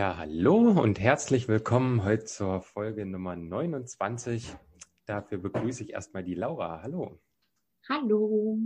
[0.00, 4.56] Ja, hallo und herzlich willkommen heute zur Folge Nummer 29.
[5.04, 6.80] Dafür begrüße ich erstmal die Laura.
[6.82, 7.20] Hallo.
[7.86, 8.56] Hallo.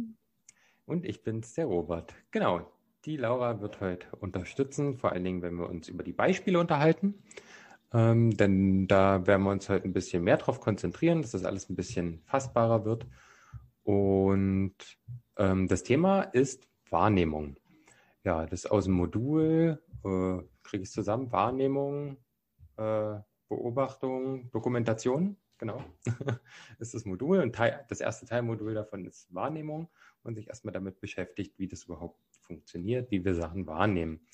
[0.86, 2.14] Und ich bin's, der Robert.
[2.30, 2.70] Genau,
[3.04, 7.24] die Laura wird heute unterstützen, vor allen Dingen, wenn wir uns über die Beispiele unterhalten.
[7.92, 11.68] Ähm, denn da werden wir uns heute ein bisschen mehr darauf konzentrieren, dass das alles
[11.68, 13.08] ein bisschen fassbarer wird.
[13.82, 14.76] Und
[15.36, 17.56] ähm, das Thema ist Wahrnehmung.
[18.22, 21.30] Ja, das aus dem Modul äh, kriege ich zusammen.
[21.30, 22.16] Wahrnehmung,
[22.76, 23.16] äh,
[23.48, 25.82] Beobachtung, Dokumentation, genau,
[26.78, 27.40] ist das Modul.
[27.40, 29.88] Und Teil, das erste Teilmodul davon ist Wahrnehmung
[30.22, 34.26] und sich erstmal damit beschäftigt, wie das überhaupt funktioniert, wie wir Sachen wahrnehmen.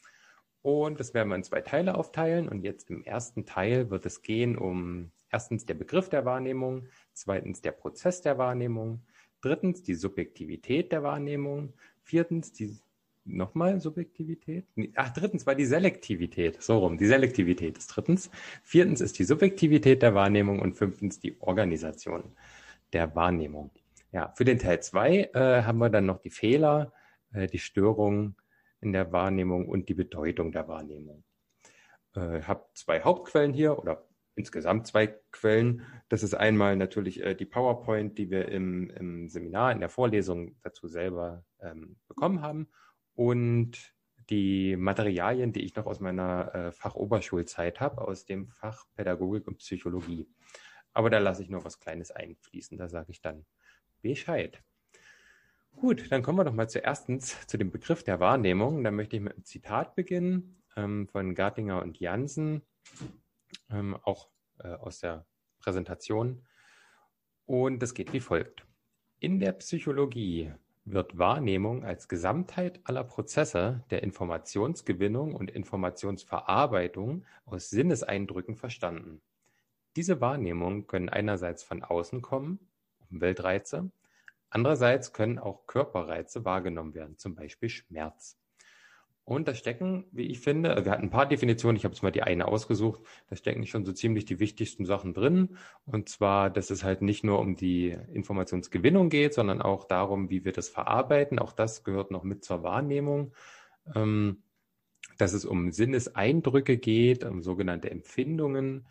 [0.62, 2.48] Und das werden wir in zwei Teile aufteilen.
[2.48, 7.60] Und jetzt im ersten Teil wird es gehen um erstens der Begriff der Wahrnehmung, zweitens
[7.62, 9.06] der Prozess der Wahrnehmung,
[9.40, 11.72] drittens die Subjektivität der Wahrnehmung,
[12.02, 12.78] viertens die
[13.24, 14.66] nochmal Subjektivität?
[14.94, 16.62] Ach, drittens war die Selektivität.
[16.62, 16.98] So rum.
[16.98, 18.30] Die Selektivität ist drittens.
[18.62, 22.36] Viertens ist die Subjektivität der Wahrnehmung und fünftens die Organisation
[22.92, 23.70] der Wahrnehmung.
[24.12, 26.92] Ja, für den Teil zwei äh, haben wir dann noch die Fehler,
[27.32, 28.36] äh, die Störungen
[28.80, 31.22] in der Wahrnehmung und die Bedeutung der Wahrnehmung.
[32.16, 34.04] Äh, habe zwei Hauptquellen hier oder
[34.34, 35.82] insgesamt zwei Quellen.
[36.08, 40.56] Das ist einmal natürlich äh, die PowerPoint, die wir im, im, Seminar, in der Vorlesung
[40.62, 42.68] dazu selber ähm, bekommen haben
[43.20, 43.72] und
[44.30, 49.58] die Materialien, die ich noch aus meiner äh, Fachoberschulzeit habe, aus dem Fach Pädagogik und
[49.58, 50.26] Psychologie.
[50.94, 53.44] Aber da lasse ich noch was Kleines einfließen, da sage ich dann
[54.00, 54.62] Bescheid.
[55.76, 58.82] Gut, dann kommen wir doch mal zuerstens zu dem Begriff der Wahrnehmung.
[58.84, 62.62] Da möchte ich mit einem Zitat beginnen ähm, von Gartinger und Jansen,
[63.68, 65.26] ähm, auch äh, aus der
[65.58, 66.46] Präsentation.
[67.44, 68.66] Und das geht wie folgt.
[69.18, 70.54] In der Psychologie
[70.84, 79.20] wird Wahrnehmung als Gesamtheit aller Prozesse der Informationsgewinnung und Informationsverarbeitung aus Sinneseindrücken verstanden.
[79.96, 82.70] Diese Wahrnehmungen können einerseits von außen kommen,
[83.10, 83.90] Umweltreize,
[84.48, 88.39] andererseits können auch Körperreize wahrgenommen werden, zum Beispiel Schmerz.
[89.24, 92.10] Und da stecken, wie ich finde, wir hatten ein paar Definitionen, ich habe jetzt mal
[92.10, 95.56] die eine ausgesucht, da stecken schon so ziemlich die wichtigsten Sachen drin.
[95.86, 100.44] Und zwar, dass es halt nicht nur um die Informationsgewinnung geht, sondern auch darum, wie
[100.44, 101.38] wir das verarbeiten.
[101.38, 103.32] Auch das gehört noch mit zur Wahrnehmung.
[103.94, 104.42] Ähm,
[105.20, 108.86] dass es um Sinneseindrücke geht, um sogenannte Empfindungen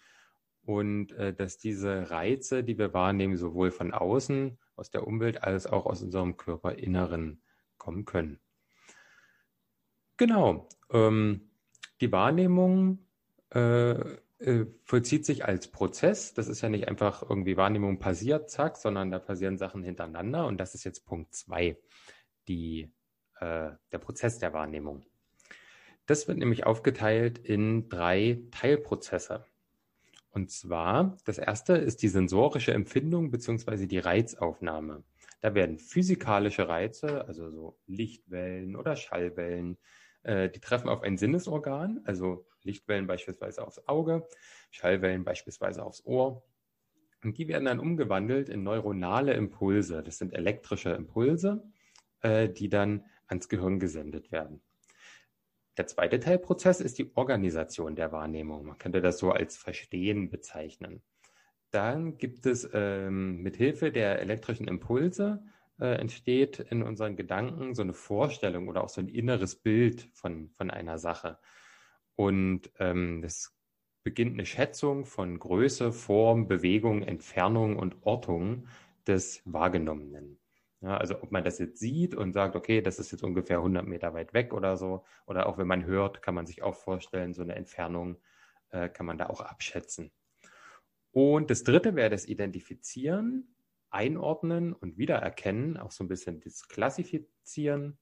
[0.64, 5.66] und äh, dass diese Reize, die wir wahrnehmen, sowohl von außen, aus der Umwelt, als
[5.66, 7.42] auch aus unserem Körperinneren
[7.78, 8.40] kommen können.
[10.20, 10.68] Genau.
[10.92, 11.50] Ähm,
[12.02, 13.00] die Wahrnehmung
[13.56, 16.34] äh, äh, vollzieht sich als Prozess.
[16.34, 20.46] Das ist ja nicht einfach irgendwie Wahrnehmung passiert, zack, sondern da passieren Sachen hintereinander.
[20.46, 21.78] Und das ist jetzt Punkt zwei,
[22.50, 22.92] die,
[23.40, 25.06] äh, der Prozess der Wahrnehmung.
[26.06, 29.46] Das wird nämlich aufgeteilt in drei Teilprozesse.
[30.32, 35.04] Und zwar, das erste ist die sensorische Empfindung beziehungsweise die Reizaufnahme.
[35.40, 39.78] Da werden physikalische Reize, also so Lichtwellen oder Schallwellen,
[40.30, 44.28] äh, die treffen auf ein Sinnesorgan, also Lichtwellen beispielsweise aufs Auge,
[44.70, 46.44] Schallwellen beispielsweise aufs Ohr.
[47.24, 50.04] Und die werden dann umgewandelt in neuronale Impulse.
[50.04, 51.64] Das sind elektrische Impulse,
[52.22, 54.62] äh, die dann ans Gehirn gesendet werden.
[55.78, 58.66] Der zweite Teilprozess ist die Organisation der Wahrnehmung.
[58.66, 61.02] Man könnte das so als Verstehen bezeichnen.
[61.72, 65.44] Dann gibt es ähm, mit Hilfe der elektrischen Impulse
[65.80, 70.50] äh, entsteht in unseren Gedanken so eine Vorstellung oder auch so ein inneres Bild von,
[70.50, 71.40] von einer Sache.
[72.16, 73.56] Und ähm, das
[74.04, 78.68] beginnt eine Schätzung von Größe, Form, Bewegung, Entfernung und Ortung
[79.08, 80.40] des Wahrgenommenen.
[80.82, 83.86] Ja, also ob man das jetzt sieht und sagt, okay, das ist jetzt ungefähr 100
[83.86, 87.34] Meter weit weg oder so, oder auch wenn man hört, kann man sich auch vorstellen,
[87.34, 88.18] so eine Entfernung
[88.70, 90.12] äh, kann man da auch abschätzen.
[91.12, 93.56] Und das dritte wäre das Identifizieren
[93.90, 97.98] einordnen und wiedererkennen, auch so ein bisschen das Klassifizieren.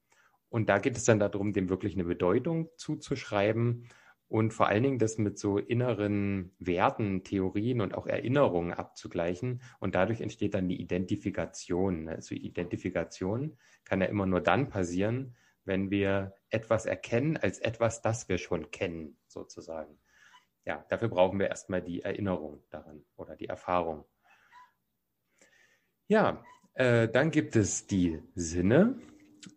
[0.49, 3.87] Und da geht es dann darum, dem wirklich eine Bedeutung zuzuschreiben
[4.29, 9.61] und vor allen Dingen das mit so inneren Werten, Theorien und auch Erinnerungen abzugleichen.
[9.79, 12.09] Und dadurch entsteht dann die Identifikation.
[12.09, 18.27] Also Identifikation kann ja immer nur dann passieren, wenn wir etwas erkennen als etwas, das
[18.27, 19.97] wir schon kennen, sozusagen.
[20.65, 24.03] Ja, dafür brauchen wir erstmal die Erinnerung daran oder die Erfahrung.
[26.07, 26.43] Ja,
[26.73, 28.97] äh, dann gibt es die Sinne.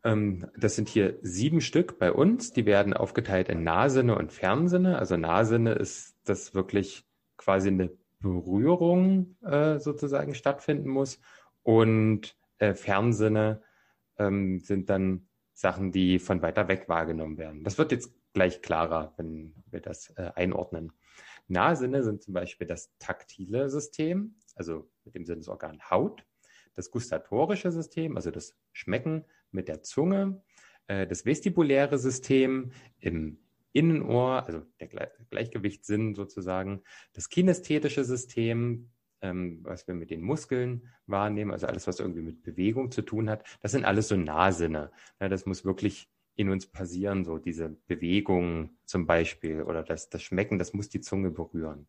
[0.05, 2.52] Ähm, das sind hier sieben Stück bei uns.
[2.52, 4.99] Die werden aufgeteilt in Nahsinne und Fernsinne.
[4.99, 7.05] Also Nahsinne ist, dass wirklich
[7.37, 11.20] quasi eine Berührung äh, sozusagen stattfinden muss.
[11.62, 13.62] Und äh, Fernsinne
[14.19, 17.64] ähm, sind dann Sachen, die von weiter weg wahrgenommen werden.
[17.64, 20.93] Das wird jetzt gleich klarer, wenn wir das äh, einordnen.
[21.49, 26.25] Nahsinne sind zum Beispiel das taktile System, also mit dem Sinnesorgan Haut,
[26.75, 30.43] das gustatorische System, also das Schmecken mit der Zunge,
[30.87, 33.39] äh, das vestibuläre System im
[33.73, 34.89] Innenohr, also der
[35.31, 36.83] Gleichgewichtssinn sozusagen,
[37.13, 38.91] das kinästhetische System,
[39.23, 43.31] ähm, was wir mit den Muskeln wahrnehmen, also alles, was irgendwie mit Bewegung zu tun
[43.31, 44.91] hat, das sind alles so Nahsinne.
[45.19, 50.59] Das muss wirklich in uns passieren, so diese Bewegung zum Beispiel oder das, das Schmecken,
[50.59, 51.87] das muss die Zunge berühren.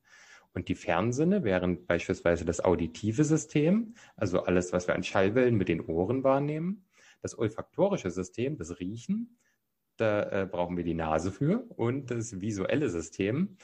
[0.53, 5.69] Und die Fernsinne wären beispielsweise das auditive System, also alles, was wir an Schallwellen mit
[5.69, 6.85] den Ohren wahrnehmen.
[7.21, 9.37] Das olfaktorische System, das Riechen,
[9.97, 11.63] da äh, brauchen wir die Nase für.
[11.75, 13.57] Und das visuelle System,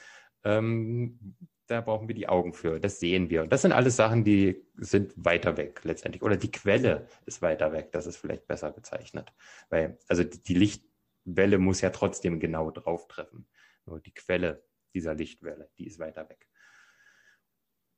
[0.44, 1.36] ähm,
[1.66, 2.80] da brauchen wir die Augen für.
[2.80, 3.42] Das sehen wir.
[3.42, 6.22] Und das sind alles Sachen, die sind weiter weg letztendlich.
[6.22, 7.92] Oder die Quelle ist weiter weg.
[7.92, 9.32] Das ist vielleicht besser bezeichnet.
[9.68, 13.46] Weil, also die Lichtwelle muss ja trotzdem genau drauf treffen.
[13.84, 14.64] Nur die Quelle
[14.94, 16.48] dieser Lichtwelle, die ist weiter weg.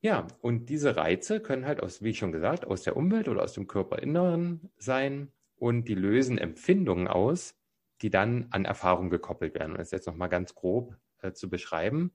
[0.02, 3.42] Ja, und diese Reize können halt aus, wie ich schon gesagt, aus der Umwelt oder
[3.42, 7.54] aus dem Körperinneren sein und die lösen Empfindungen aus,
[8.00, 9.74] die dann an Erfahrung gekoppelt werden.
[9.74, 12.12] Das ist jetzt nochmal ganz grob äh, zu beschreiben.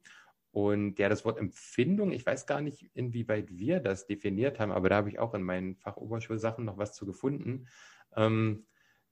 [0.51, 4.89] Und ja, das Wort Empfindung, ich weiß gar nicht, inwieweit wir das definiert haben, aber
[4.89, 7.67] da habe ich auch in meinen Fachoberschulsachen noch was zu gefunden.
[8.15, 8.65] Ähm,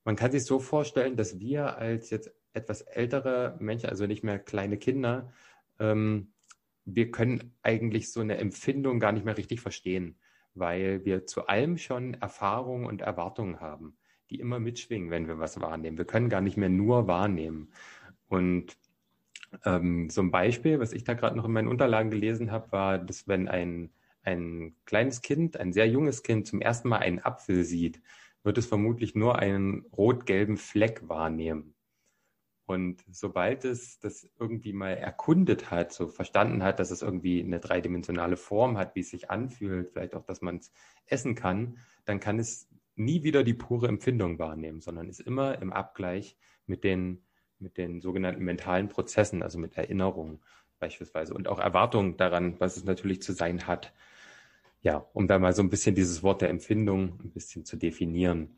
[0.04, 4.40] man kann sich so vorstellen, dass wir als jetzt etwas ältere Menschen, also nicht mehr
[4.40, 5.32] kleine Kinder,
[5.80, 6.33] ähm,
[6.86, 10.18] wir können eigentlich so eine Empfindung gar nicht mehr richtig verstehen,
[10.54, 13.98] weil wir zu allem schon Erfahrungen und Erwartungen haben,
[14.30, 15.98] die immer mitschwingen, wenn wir was wahrnehmen.
[15.98, 17.72] Wir können gar nicht mehr nur wahrnehmen.
[18.28, 18.78] Und
[19.66, 22.98] ähm, so ein Beispiel, was ich da gerade noch in meinen Unterlagen gelesen habe, war,
[22.98, 23.92] dass wenn ein,
[24.24, 28.02] ein kleines Kind, ein sehr junges Kind zum ersten Mal einen Apfel sieht,
[28.44, 31.73] wird es vermutlich nur einen rot-gelben Fleck wahrnehmen.
[32.74, 37.60] Und sobald es das irgendwie mal erkundet hat, so verstanden hat, dass es irgendwie eine
[37.60, 40.74] dreidimensionale Form hat, wie es sich anfühlt, vielleicht auch, dass man es
[41.08, 45.72] essen kann, dann kann es nie wieder die pure Empfindung wahrnehmen, sondern ist immer im
[45.72, 47.24] Abgleich mit den
[47.64, 50.40] mit den sogenannten mentalen Prozessen, also mit Erinnerungen
[50.80, 53.94] beispielsweise und auch Erwartungen daran, was es natürlich zu sein hat.
[54.82, 58.58] Ja, um da mal so ein bisschen dieses Wort der Empfindung ein bisschen zu definieren.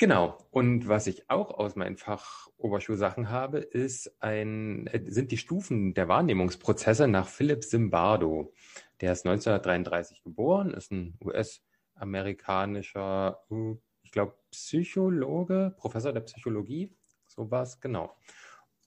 [0.00, 0.36] Genau.
[0.50, 5.92] Und was ich auch aus meinen Fach Oberschulsachen habe, ist ein, äh, sind die Stufen
[5.92, 8.54] der Wahrnehmungsprozesse nach Philip Zimbardo.
[9.02, 16.96] Der ist 1933 geboren, ist ein US-amerikanischer, äh, ich glaube, Psychologe, Professor der Psychologie
[17.30, 18.16] so war es, genau.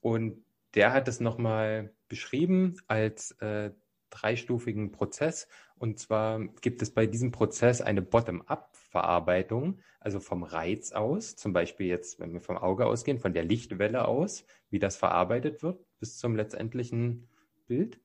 [0.00, 0.44] Und
[0.74, 3.70] der hat es nochmal beschrieben als äh,
[4.14, 5.48] dreistufigen Prozess.
[5.76, 11.86] Und zwar gibt es bei diesem Prozess eine Bottom-up-Verarbeitung, also vom Reiz aus, zum Beispiel
[11.86, 16.18] jetzt, wenn wir vom Auge ausgehen, von der Lichtwelle aus, wie das verarbeitet wird bis
[16.18, 17.28] zum letztendlichen
[17.66, 18.00] Bild.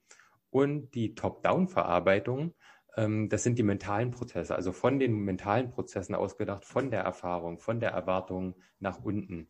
[0.51, 2.55] Und die Top-Down-Verarbeitung,
[2.95, 7.59] ähm, das sind die mentalen Prozesse, also von den mentalen Prozessen ausgedacht, von der Erfahrung,
[7.59, 9.49] von der Erwartung nach unten.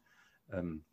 [0.51, 0.83] Ähm,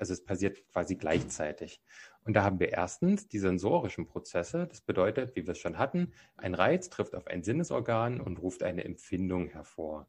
[0.00, 1.82] also es passiert quasi gleichzeitig.
[2.24, 4.66] Und da haben wir erstens die sensorischen Prozesse.
[4.66, 8.62] Das bedeutet, wie wir es schon hatten, ein Reiz trifft auf ein Sinnesorgan und ruft
[8.62, 10.08] eine Empfindung hervor.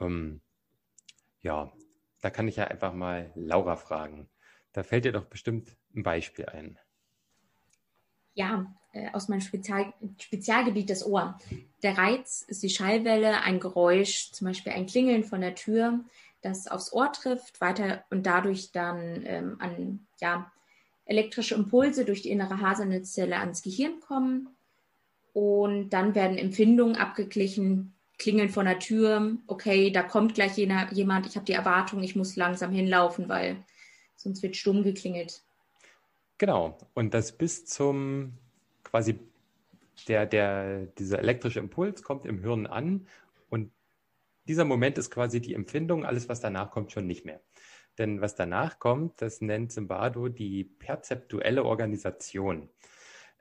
[0.00, 0.40] Ähm,
[1.42, 1.72] ja,
[2.22, 4.28] da kann ich ja einfach mal Laura fragen.
[4.72, 6.78] Da fällt dir doch bestimmt ein Beispiel ein.
[8.34, 11.38] Ja, äh, aus meinem Spezial Spezialgebiet das Ohr.
[11.84, 16.00] Der Reiz ist die Schallwelle, ein Geräusch, zum Beispiel ein Klingeln von der Tür,
[16.44, 20.52] das aufs Ohr trifft, weiter und dadurch dann ähm, an ja,
[21.06, 24.48] elektrische Impulse durch die innere Haselnetzzelle ans Gehirn kommen.
[25.32, 31.26] Und dann werden Empfindungen abgeglichen, klingeln vor der Tür, okay, da kommt gleich jener, jemand,
[31.26, 33.56] ich habe die Erwartung, ich muss langsam hinlaufen, weil
[34.14, 35.42] sonst wird stumm geklingelt.
[36.38, 38.34] Genau, und das bis zum
[38.84, 39.18] quasi
[40.06, 43.06] der, der, dieser elektrische Impuls kommt im Hirn an
[44.46, 47.40] dieser Moment ist quasi die Empfindung, alles, was danach kommt, schon nicht mehr.
[47.98, 52.68] Denn was danach kommt, das nennt Zimbardo die perzeptuelle Organisation.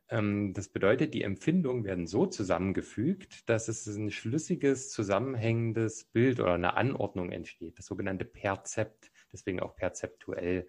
[0.09, 6.53] Ähm, das bedeutet, die Empfindungen werden so zusammengefügt, dass es ein schlüssiges, zusammenhängendes Bild oder
[6.53, 10.67] eine Anordnung entsteht, das sogenannte Perzept, deswegen auch perzeptuell.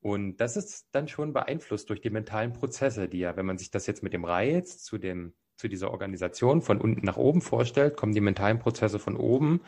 [0.00, 3.70] Und das ist dann schon beeinflusst durch die mentalen Prozesse, die ja, wenn man sich
[3.70, 7.96] das jetzt mit dem Reiz zu dem zu dieser Organisation von unten nach oben vorstellt,
[7.96, 9.60] kommen die mentalen Prozesse von oben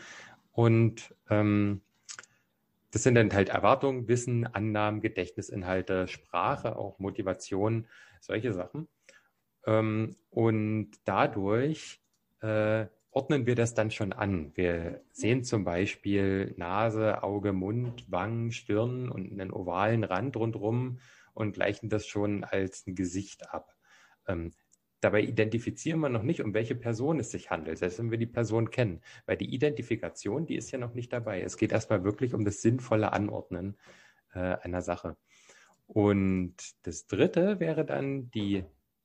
[0.52, 1.80] und ähm,
[2.90, 7.86] das sind dann halt Erwartungen, Wissen, Annahmen, Gedächtnisinhalte, Sprache, auch Motivation,
[8.20, 8.88] solche Sachen.
[9.66, 12.00] Ähm, und dadurch
[12.40, 14.52] äh, ordnen wir das dann schon an.
[14.54, 20.98] Wir sehen zum Beispiel Nase, Auge, Mund, Wangen, Stirn und einen ovalen Rand rundherum
[21.34, 23.74] und gleichen das schon als ein Gesicht ab.
[24.26, 24.52] Ähm,
[25.00, 28.26] dabei identifizieren wir noch nicht, um welche Person es sich handelt, selbst wenn wir die
[28.26, 29.00] Person kennen.
[29.26, 31.42] Weil die Identifikation, die ist ja noch nicht dabei.
[31.42, 33.76] Es geht erstmal wirklich um das sinnvolle Anordnen
[34.34, 35.16] äh, einer Sache.
[35.86, 38.64] Und das dritte wäre dann die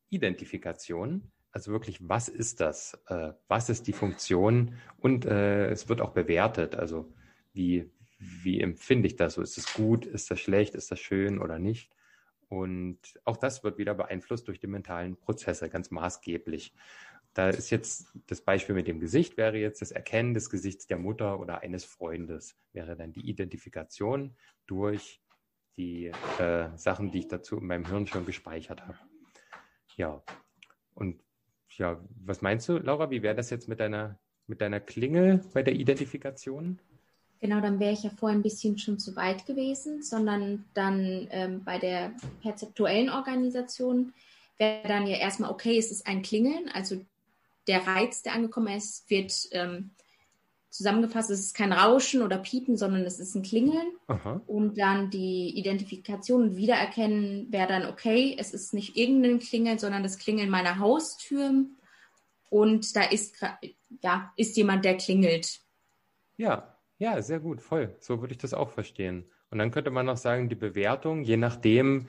[0.09, 1.31] Identifikation.
[1.51, 2.99] Also wirklich, was ist das?
[3.07, 4.75] Äh, was ist die Funktion?
[4.97, 6.75] Und äh, es wird auch bewertet.
[6.75, 7.13] Also
[7.53, 9.35] wie, wie empfinde ich das?
[9.35, 10.05] So, ist es gut?
[10.05, 10.75] Ist das schlecht?
[10.75, 11.91] Ist das schön oder nicht?
[12.53, 16.71] Und auch das wird wieder beeinflusst durch die mentalen Prozesse, ganz maßgeblich.
[17.33, 20.99] Da ist jetzt das Beispiel mit dem Gesicht, wäre jetzt das Erkennen des Gesichts der
[20.99, 24.35] Mutter oder eines Freundes, wäre dann die Identifikation
[24.67, 25.19] durch
[25.77, 28.99] die äh, Sachen, die ich dazu in meinem Hirn schon gespeichert habe.
[29.95, 30.21] Ja,
[30.93, 31.23] und
[31.69, 35.63] ja, was meinst du, Laura, wie wäre das jetzt mit deiner, mit deiner Klingel bei
[35.63, 36.79] der Identifikation?
[37.43, 41.61] Genau, dann wäre ich ja vorher ein bisschen schon zu weit gewesen, sondern dann ähm,
[41.65, 44.13] bei der perzeptuellen Organisation
[44.57, 47.01] wäre dann ja erstmal, okay, es ist ein Klingeln, also
[47.67, 49.89] der Reiz, der angekommen ist, wird ähm,
[50.69, 53.91] zusammengefasst, es ist kein Rauschen oder Piepen, sondern es ist ein Klingeln.
[54.07, 54.39] Aha.
[54.47, 60.01] Und dann die Identifikation und Wiedererkennen wäre dann, okay, es ist nicht irgendein Klingeln, sondern
[60.01, 61.65] das Klingeln meiner Haustür.
[62.49, 63.35] Und da ist,
[64.01, 65.59] ja, ist jemand, der klingelt.
[66.37, 66.72] Ja,
[67.03, 67.95] ja, sehr gut, voll.
[67.99, 69.25] So würde ich das auch verstehen.
[69.49, 72.07] Und dann könnte man noch sagen, die Bewertung, je nachdem,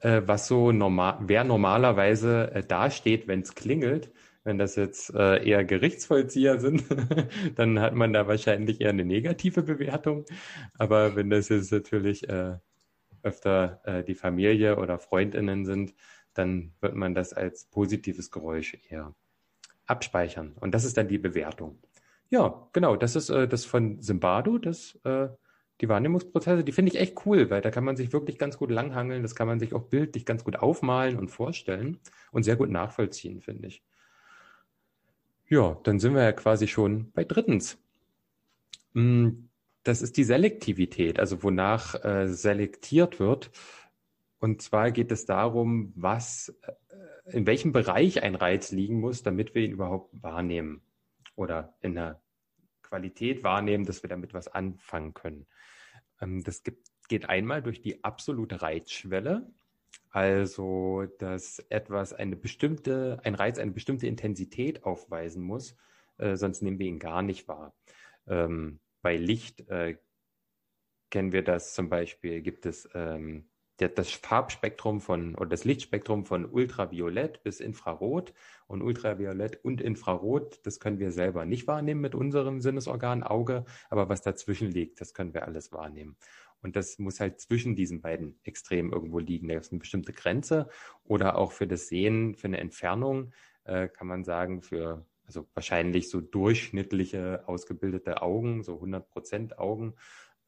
[0.00, 4.10] äh, was so normal, wer normalerweise äh, dasteht, wenn es klingelt,
[4.42, 6.82] wenn das jetzt äh, eher Gerichtsvollzieher sind,
[7.54, 10.24] dann hat man da wahrscheinlich eher eine negative Bewertung.
[10.76, 12.56] Aber wenn das jetzt natürlich äh,
[13.22, 15.94] öfter äh, die Familie oder Freundinnen sind,
[16.34, 19.14] dann wird man das als positives Geräusch eher
[19.86, 20.56] abspeichern.
[20.58, 21.78] Und das ist dann die Bewertung.
[22.32, 25.28] Ja, genau, das ist äh, das von Simbado, das äh,
[25.82, 28.70] die Wahrnehmungsprozesse, die finde ich echt cool, weil da kann man sich wirklich ganz gut
[28.70, 31.98] langhangeln, das kann man sich auch bildlich ganz gut aufmalen und vorstellen
[32.30, 33.82] und sehr gut nachvollziehen, finde ich.
[35.50, 37.76] Ja, dann sind wir ja quasi schon bei drittens.
[38.94, 39.28] Mm,
[39.82, 43.50] das ist die Selektivität, also wonach äh, selektiert wird.
[44.38, 49.54] Und zwar geht es darum, was, äh, in welchem Bereich ein Reiz liegen muss, damit
[49.54, 50.80] wir ihn überhaupt wahrnehmen
[51.36, 52.21] oder in einer
[52.92, 55.46] Qualität wahrnehmen, dass wir damit was anfangen können.
[56.20, 59.50] Ähm, das gibt, geht einmal durch die absolute Reizschwelle.
[60.10, 65.74] Also, dass etwas eine bestimmte, ein Reiz eine bestimmte Intensität aufweisen muss,
[66.18, 67.74] äh, sonst nehmen wir ihn gar nicht wahr.
[68.26, 69.96] Ähm, bei Licht äh,
[71.10, 73.48] kennen wir das zum Beispiel, gibt es ähm,
[73.88, 78.32] das Farbspektrum von oder das Lichtspektrum von Ultraviolett bis Infrarot
[78.66, 84.08] und Ultraviolett und Infrarot, das können wir selber nicht wahrnehmen mit unserem Sinnesorgan Auge, aber
[84.08, 86.16] was dazwischen liegt, das können wir alles wahrnehmen.
[86.62, 89.48] Und das muss halt zwischen diesen beiden Extremen irgendwo liegen.
[89.48, 90.68] Da ist eine bestimmte Grenze.
[91.02, 93.32] Oder auch für das Sehen, für eine Entfernung,
[93.64, 99.94] äh, kann man sagen, für also wahrscheinlich so durchschnittliche ausgebildete Augen, so 100 Prozent Augen,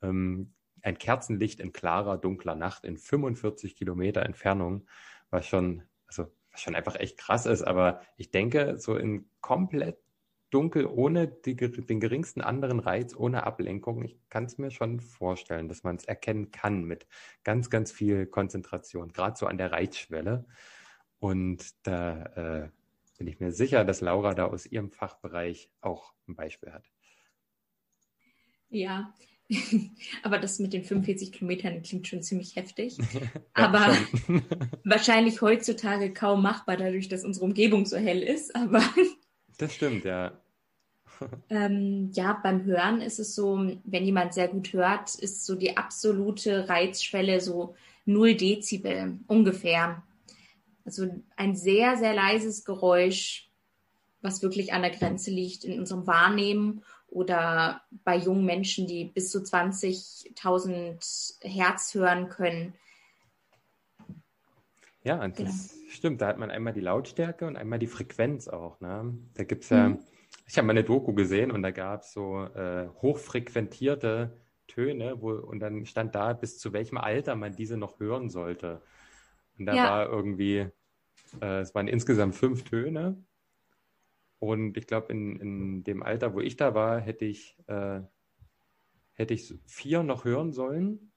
[0.02, 0.52] ähm,
[0.84, 4.86] ein Kerzenlicht in klarer, dunkler Nacht in 45 Kilometer Entfernung,
[5.30, 7.62] was schon, also was schon einfach echt krass ist.
[7.62, 9.98] Aber ich denke, so in komplett
[10.50, 14.04] dunkel, ohne die, den geringsten anderen Reiz, ohne Ablenkung.
[14.04, 17.08] Ich kann es mir schon vorstellen, dass man es erkennen kann mit
[17.42, 20.44] ganz, ganz viel Konzentration, gerade so an der Reizschwelle.
[21.18, 22.68] Und da äh,
[23.18, 26.84] bin ich mir sicher, dass Laura da aus ihrem Fachbereich auch ein Beispiel hat.
[28.68, 29.12] Ja,
[30.22, 32.96] aber das mit den 45 Kilometern klingt schon ziemlich heftig.
[33.54, 33.96] aber
[34.84, 38.54] wahrscheinlich heutzutage kaum machbar, dadurch, dass unsere Umgebung so hell ist.
[38.56, 38.82] Aber
[39.58, 40.40] das stimmt, ja
[41.50, 45.76] ähm, ja, beim Hören ist es so, wenn jemand sehr gut hört, ist so die
[45.76, 47.74] absolute Reizschwelle so
[48.06, 50.02] 0 Dezibel ungefähr.
[50.84, 53.48] Also ein sehr, sehr leises Geräusch,
[54.20, 56.82] was wirklich an der Grenze liegt in unserem Wahrnehmen
[57.14, 62.74] oder bei jungen Menschen, die bis zu 20.000 Hertz hören können.
[65.02, 65.52] Ja, das genau.
[65.88, 66.20] stimmt.
[66.20, 68.80] Da hat man einmal die Lautstärke und einmal die Frequenz auch.
[68.80, 69.16] Ne?
[69.34, 69.98] Da gibt es ja mhm
[70.46, 75.32] ich habe mal eine Doku gesehen und da gab es so äh, hochfrequentierte Töne, wo,
[75.32, 78.82] und dann stand da, bis zu welchem Alter man diese noch hören sollte.
[79.58, 79.84] Und da ja.
[79.84, 80.66] war irgendwie,
[81.40, 83.16] äh, es waren insgesamt fünf Töne.
[84.44, 88.00] Und ich glaube, in, in dem Alter, wo ich da war, hätte ich, äh,
[89.14, 91.12] hätte ich vier noch hören sollen.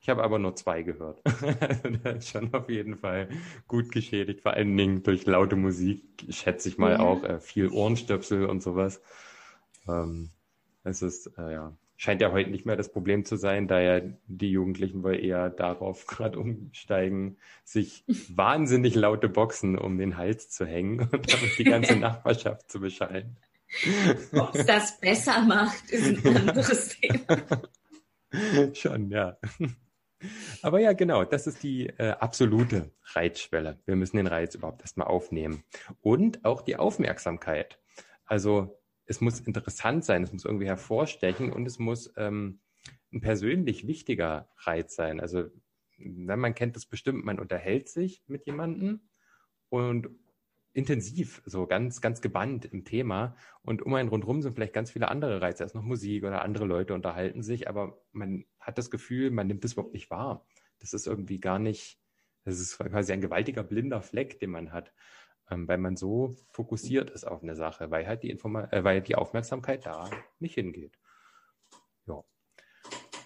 [0.00, 1.20] Ich habe aber nur zwei gehört.
[2.02, 3.28] das ist schon auf jeden Fall
[3.68, 7.00] gut geschädigt, vor allen Dingen durch laute Musik, schätze ich mal ja.
[7.00, 9.02] auch äh, viel Ohrenstöpsel und sowas.
[9.86, 10.30] Ähm,
[10.84, 14.02] es ist, äh, ja, scheint ja heute nicht mehr das Problem zu sein, da ja
[14.26, 20.66] die Jugendlichen wohl eher darauf gerade umsteigen, sich wahnsinnig laute Boxen um den Hals zu
[20.66, 23.38] hängen und damit die ganze Nachbarschaft zu beschallen.
[24.32, 27.42] Ob es das besser macht, ist ein anderes Thema.
[28.74, 29.38] Schon, ja.
[30.62, 33.78] Aber ja, genau, das ist die äh, absolute Reizschwelle.
[33.86, 35.64] Wir müssen den Reiz überhaupt erstmal aufnehmen.
[36.02, 37.78] Und auch die Aufmerksamkeit.
[38.26, 42.60] Also es muss interessant sein, es muss irgendwie hervorstechen und es muss ähm,
[43.12, 45.20] ein persönlich wichtiger Reiz sein.
[45.20, 45.44] Also
[45.98, 49.00] man kennt das bestimmt, man unterhält sich mit jemandem
[49.68, 50.08] und
[50.72, 53.36] intensiv, so ganz, ganz gebannt im Thema.
[53.62, 55.62] Und um einen rundherum sind vielleicht ganz viele andere Reize.
[55.62, 59.46] Es ist noch Musik oder andere Leute unterhalten sich, aber man hat das Gefühl, man
[59.46, 60.46] nimmt das überhaupt nicht wahr.
[60.80, 62.00] Das ist irgendwie gar nicht,
[62.44, 64.92] das ist quasi ein gewaltiger blinder Fleck, den man hat,
[65.50, 69.00] ähm, weil man so fokussiert ist auf eine Sache, weil halt die Informa äh, weil
[69.00, 70.98] die Aufmerksamkeit da nicht hingeht.
[72.06, 72.22] Ja.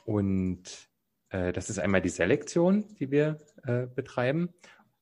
[0.05, 0.89] Und
[1.31, 4.55] äh, das ist einmal die Selektion, die wir äh, betreiben.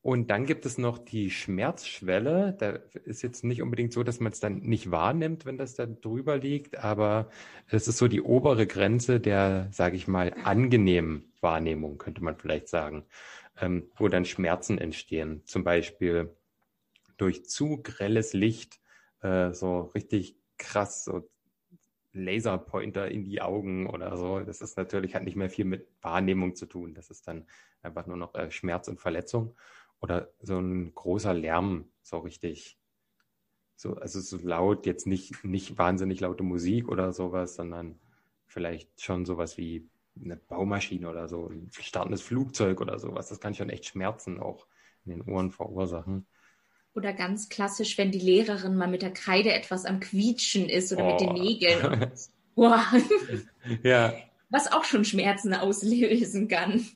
[0.06, 2.54] Und dann gibt es noch die Schmerzschwelle.
[2.56, 5.84] Da ist jetzt nicht unbedingt so, dass man es dann nicht wahrnimmt, wenn das da
[5.86, 7.28] drüber liegt, aber
[7.72, 12.68] das ist so die obere Grenze der, sage ich mal, angenehmen Wahrnehmung, könnte man vielleicht
[12.68, 13.04] sagen,
[13.60, 15.42] ähm, wo dann Schmerzen entstehen.
[15.44, 16.36] Zum Beispiel
[17.16, 18.80] durch zu grelles Licht,
[19.20, 21.28] äh, so richtig krass, so
[22.12, 24.40] Laserpointer in die Augen oder so.
[24.40, 26.94] Das ist natürlich, hat nicht mehr viel mit Wahrnehmung zu tun.
[26.94, 27.46] Das ist dann
[27.82, 29.54] einfach nur noch äh, Schmerz und Verletzung
[30.00, 32.78] oder so ein großer Lärm, so richtig,
[33.76, 37.98] so, also so laut, jetzt nicht, nicht wahnsinnig laute Musik oder sowas, sondern
[38.46, 43.28] vielleicht schon sowas wie eine Baumaschine oder so, ein startendes Flugzeug oder sowas.
[43.28, 44.66] Das kann schon echt Schmerzen auch
[45.04, 46.26] in den Ohren verursachen.
[46.96, 51.04] Oder ganz klassisch, wenn die Lehrerin mal mit der Kreide etwas am Quietschen ist oder
[51.04, 51.10] oh.
[51.12, 51.32] mit den oh.
[51.32, 52.12] Nägeln.
[52.58, 52.80] Wow.
[53.82, 54.14] ja.
[54.48, 56.86] Was auch schon Schmerzen auslösen kann.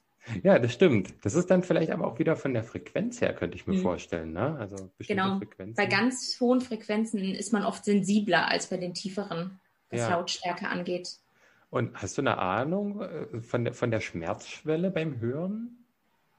[0.42, 1.12] Ja, das stimmt.
[1.22, 3.82] Das ist dann vielleicht aber auch wieder von der Frequenz her, könnte ich mir mhm.
[3.82, 4.32] vorstellen.
[4.32, 4.56] Ne?
[4.58, 5.38] Also genau.
[5.38, 5.74] Frequenzen.
[5.74, 9.60] Bei ganz hohen Frequenzen ist man oft sensibler als bei den tieferen,
[9.90, 10.08] was ja.
[10.08, 11.18] Lautstärke angeht.
[11.68, 15.84] Und hast du eine Ahnung äh, von der, von der Schmerzschwelle beim Hören?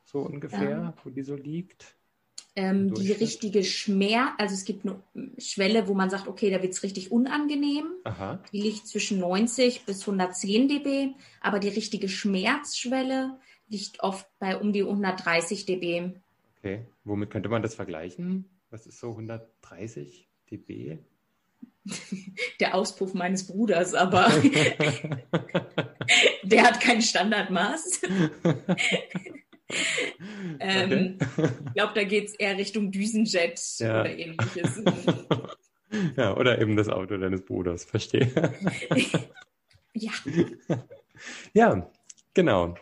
[0.03, 0.93] So ungefähr, ja.
[1.03, 1.95] wo die so liegt?
[2.55, 5.01] Ähm, die richtige Schmerz, also es gibt eine
[5.37, 7.85] Schwelle, wo man sagt, okay, da wird es richtig unangenehm.
[8.03, 8.43] Aha.
[8.51, 14.73] Die liegt zwischen 90 bis 110 dB, aber die richtige Schmerzschwelle liegt oft bei um
[14.73, 16.11] die 130 dB.
[16.59, 18.49] Okay, womit könnte man das vergleichen?
[18.69, 20.97] Was ist so 130 dB?
[22.59, 24.27] Der Auspuff meines Bruders, aber
[26.43, 28.01] der hat kein Standardmaß.
[30.59, 31.17] Ähm,
[31.67, 34.01] ich glaube, da geht es eher Richtung Düsenjet ja.
[34.01, 34.81] oder ähnliches.
[36.17, 38.31] ja, oder eben das Auto deines Bruders, verstehe.
[39.93, 40.11] ja.
[41.53, 41.91] Ja,
[42.33, 42.75] genau.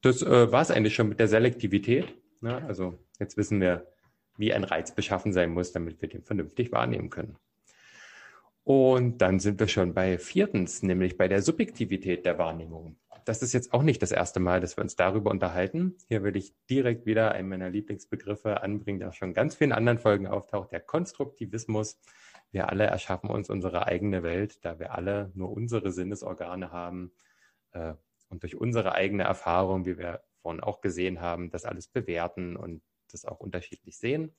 [0.00, 2.14] Das äh, war es eigentlich schon mit der Selektivität.
[2.40, 2.64] Ne?
[2.66, 3.86] Also jetzt wissen wir,
[4.36, 7.36] wie ein Reiz beschaffen sein muss, damit wir den vernünftig wahrnehmen können.
[8.64, 12.96] Und dann sind wir schon bei viertens, nämlich bei der Subjektivität der Wahrnehmung.
[13.24, 15.96] Das ist jetzt auch nicht das erste Mal, dass wir uns darüber unterhalten.
[16.08, 20.26] Hier will ich direkt wieder einen meiner Lieblingsbegriffe anbringen, der schon ganz vielen anderen Folgen
[20.26, 22.00] auftaucht, der Konstruktivismus.
[22.50, 27.12] Wir alle erschaffen uns unsere eigene Welt, da wir alle nur unsere Sinnesorgane haben
[27.72, 27.94] äh,
[28.28, 32.82] und durch unsere eigene Erfahrung, wie wir vorhin auch gesehen haben, das alles bewerten und
[33.10, 34.34] das auch unterschiedlich sehen.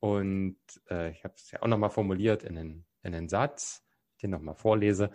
[0.00, 0.58] Und
[0.90, 3.84] äh, ich habe es ja auch nochmal formuliert in einen, in einen Satz,
[4.22, 5.10] den nochmal vorlese.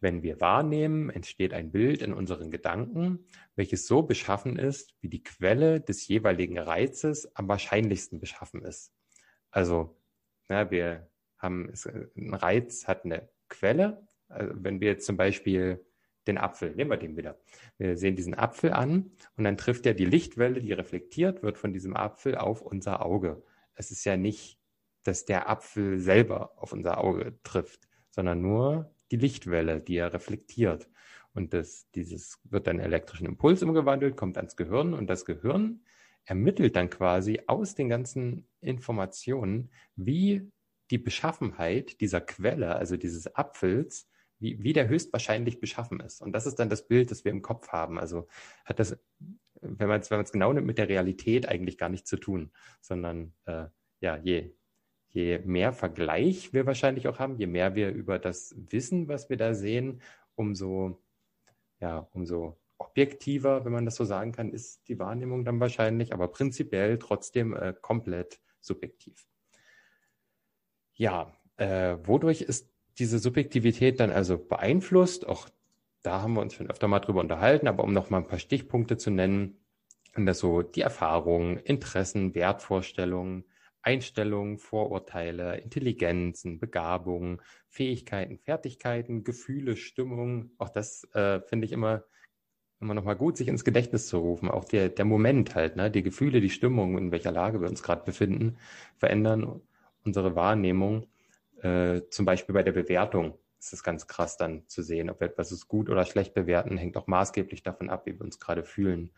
[0.00, 5.22] Wenn wir wahrnehmen, entsteht ein Bild in unseren Gedanken, welches so beschaffen ist, wie die
[5.22, 8.92] Quelle des jeweiligen Reizes am wahrscheinlichsten beschaffen ist.
[9.50, 9.96] Also,
[10.48, 11.72] na, wir haben,
[12.16, 14.06] ein Reiz hat eine Quelle.
[14.28, 15.84] Also wenn wir jetzt zum Beispiel
[16.26, 16.74] den Apfel.
[16.74, 17.38] Nehmen wir den wieder.
[17.78, 21.72] Wir sehen diesen Apfel an und dann trifft er die Lichtwelle, die reflektiert wird von
[21.72, 23.42] diesem Apfel auf unser Auge.
[23.74, 24.58] Es ist ja nicht,
[25.02, 30.88] dass der Apfel selber auf unser Auge trifft, sondern nur die Lichtwelle, die er reflektiert.
[31.32, 35.82] Und das, dieses wird dann elektrischen Impuls umgewandelt, kommt ans Gehirn und das Gehirn
[36.24, 40.50] ermittelt dann quasi aus den ganzen Informationen, wie
[40.90, 46.20] die Beschaffenheit dieser Quelle, also dieses Apfels, wie, wie der höchstwahrscheinlich beschaffen ist.
[46.20, 47.98] Und das ist dann das Bild, das wir im Kopf haben.
[47.98, 48.28] Also
[48.64, 48.98] hat das,
[49.60, 53.34] wenn man es wenn genau nimmt, mit der Realität eigentlich gar nichts zu tun, sondern
[53.46, 53.66] äh,
[54.00, 54.54] ja, je,
[55.08, 59.36] je mehr Vergleich wir wahrscheinlich auch haben, je mehr wir über das wissen, was wir
[59.36, 60.02] da sehen,
[60.34, 61.02] umso,
[61.80, 66.28] ja, umso objektiver, wenn man das so sagen kann, ist die Wahrnehmung dann wahrscheinlich, aber
[66.28, 69.26] prinzipiell trotzdem äh, komplett subjektiv.
[70.94, 75.26] Ja, äh, wodurch ist diese Subjektivität dann also beeinflusst?
[75.26, 75.48] Auch
[76.02, 78.38] da haben wir uns schon öfter mal drüber unterhalten, aber um noch mal ein paar
[78.38, 79.58] Stichpunkte zu nennen,
[80.14, 83.44] sind das so die Erfahrungen, Interessen, Wertvorstellungen,
[83.86, 90.50] Einstellungen, Vorurteile, Intelligenzen, Begabungen, Fähigkeiten, Fertigkeiten, Gefühle, Stimmung.
[90.58, 92.04] Auch das äh, finde ich immer
[92.80, 94.50] immer noch mal gut, sich ins Gedächtnis zu rufen.
[94.50, 95.90] Auch der, der Moment halt, ne?
[95.90, 98.58] die Gefühle, die Stimmung, in welcher Lage wir uns gerade befinden,
[98.98, 99.62] verändern
[100.04, 101.06] unsere Wahrnehmung.
[101.62, 105.28] Äh, zum Beispiel bei der Bewertung ist es ganz krass dann zu sehen, ob wir
[105.28, 108.62] etwas ist gut oder schlecht bewerten, hängt auch maßgeblich davon ab, wie wir uns gerade
[108.62, 109.10] fühlen.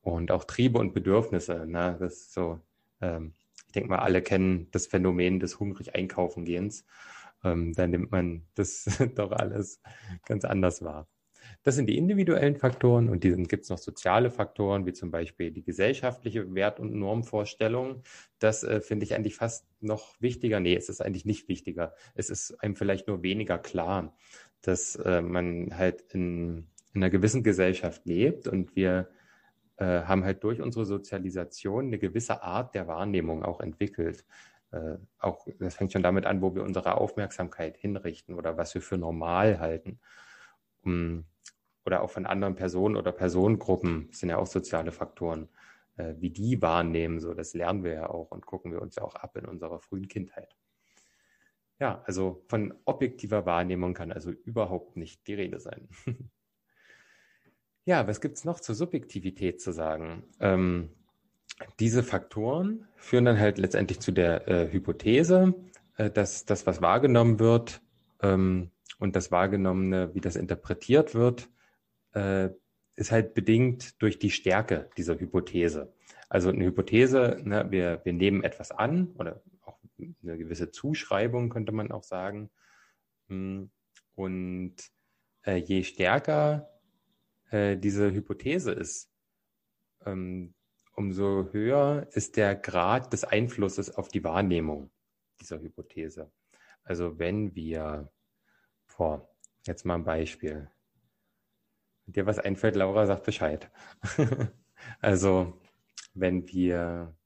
[0.00, 1.96] Und auch Triebe und Bedürfnisse, ne?
[1.98, 2.60] das ist so,
[3.00, 3.32] ähm,
[3.74, 6.84] denke mal, alle kennen das Phänomen des hungrig einkaufen gehens.
[7.42, 8.84] Ähm, da nimmt man das
[9.14, 9.80] doch alles
[10.26, 11.08] ganz anders wahr.
[11.62, 15.50] Das sind die individuellen Faktoren und dann gibt es noch soziale Faktoren, wie zum Beispiel
[15.50, 18.02] die gesellschaftliche Wert- und Normvorstellung.
[18.38, 20.60] Das äh, finde ich eigentlich fast noch wichtiger.
[20.60, 21.94] Nee, es ist eigentlich nicht wichtiger.
[22.14, 24.14] Es ist einem vielleicht nur weniger klar,
[24.60, 29.08] dass äh, man halt in, in, einer gewissen Gesellschaft lebt und wir
[29.76, 34.24] äh, haben halt durch unsere Sozialisation eine gewisse Art der Wahrnehmung auch entwickelt.
[34.70, 38.82] Äh, auch das fängt schon damit an, wo wir unsere Aufmerksamkeit hinrichten oder was wir
[38.82, 40.00] für normal halten.
[40.82, 41.24] Um,
[41.86, 45.48] oder auch von anderen Personen oder Personengruppen, das sind ja auch soziale Faktoren,
[45.96, 49.02] äh, wie die wahrnehmen, so das lernen wir ja auch und gucken wir uns ja
[49.02, 50.56] auch ab in unserer frühen Kindheit.
[51.80, 55.88] Ja, also von objektiver Wahrnehmung kann also überhaupt nicht die Rede sein.
[57.84, 60.24] ja, was gibt es noch zur Subjektivität zu sagen?
[60.40, 60.90] Ähm,
[61.78, 65.54] diese Faktoren führen dann halt letztendlich zu der äh, Hypothese,
[65.96, 67.80] äh, dass das, was wahrgenommen wird
[68.22, 71.48] ähm, und das Wahrgenommene, wie das interpretiert wird,
[72.12, 72.50] äh,
[72.96, 75.92] ist halt bedingt durch die Stärke dieser Hypothese.
[76.28, 79.78] Also eine Hypothese, ne, wir, wir nehmen etwas an oder auch
[80.22, 82.50] eine gewisse Zuschreibung könnte man auch sagen.
[83.28, 83.70] Hm,
[84.14, 84.74] und
[85.42, 86.73] äh, je stärker
[87.54, 89.10] äh, diese Hypothese ist,
[90.04, 90.54] ähm,
[90.96, 94.90] umso höher ist der Grad des Einflusses auf die Wahrnehmung
[95.40, 96.32] dieser Hypothese.
[96.82, 98.12] Also wenn wir
[98.86, 99.32] vor,
[99.66, 100.68] jetzt mal ein Beispiel,
[102.04, 103.70] wenn dir was einfällt, Laura, sag Bescheid.
[105.00, 105.60] also,
[106.12, 107.16] wenn wir,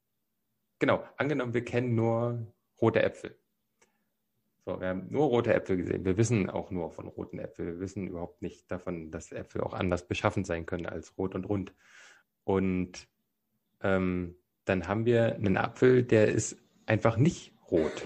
[0.77, 3.37] genau, angenommen, wir kennen nur rote Äpfel.
[4.69, 6.05] So, wir haben nur rote Äpfel gesehen.
[6.05, 7.69] Wir wissen auch nur von roten Äpfeln.
[7.69, 11.45] Wir wissen überhaupt nicht davon, dass Äpfel auch anders beschaffen sein können als rot und
[11.45, 11.73] rund.
[12.43, 13.07] Und
[13.81, 16.55] ähm, dann haben wir einen Apfel, der ist
[16.85, 18.05] einfach nicht rot.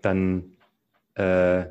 [0.00, 0.56] Dann
[1.14, 1.66] äh,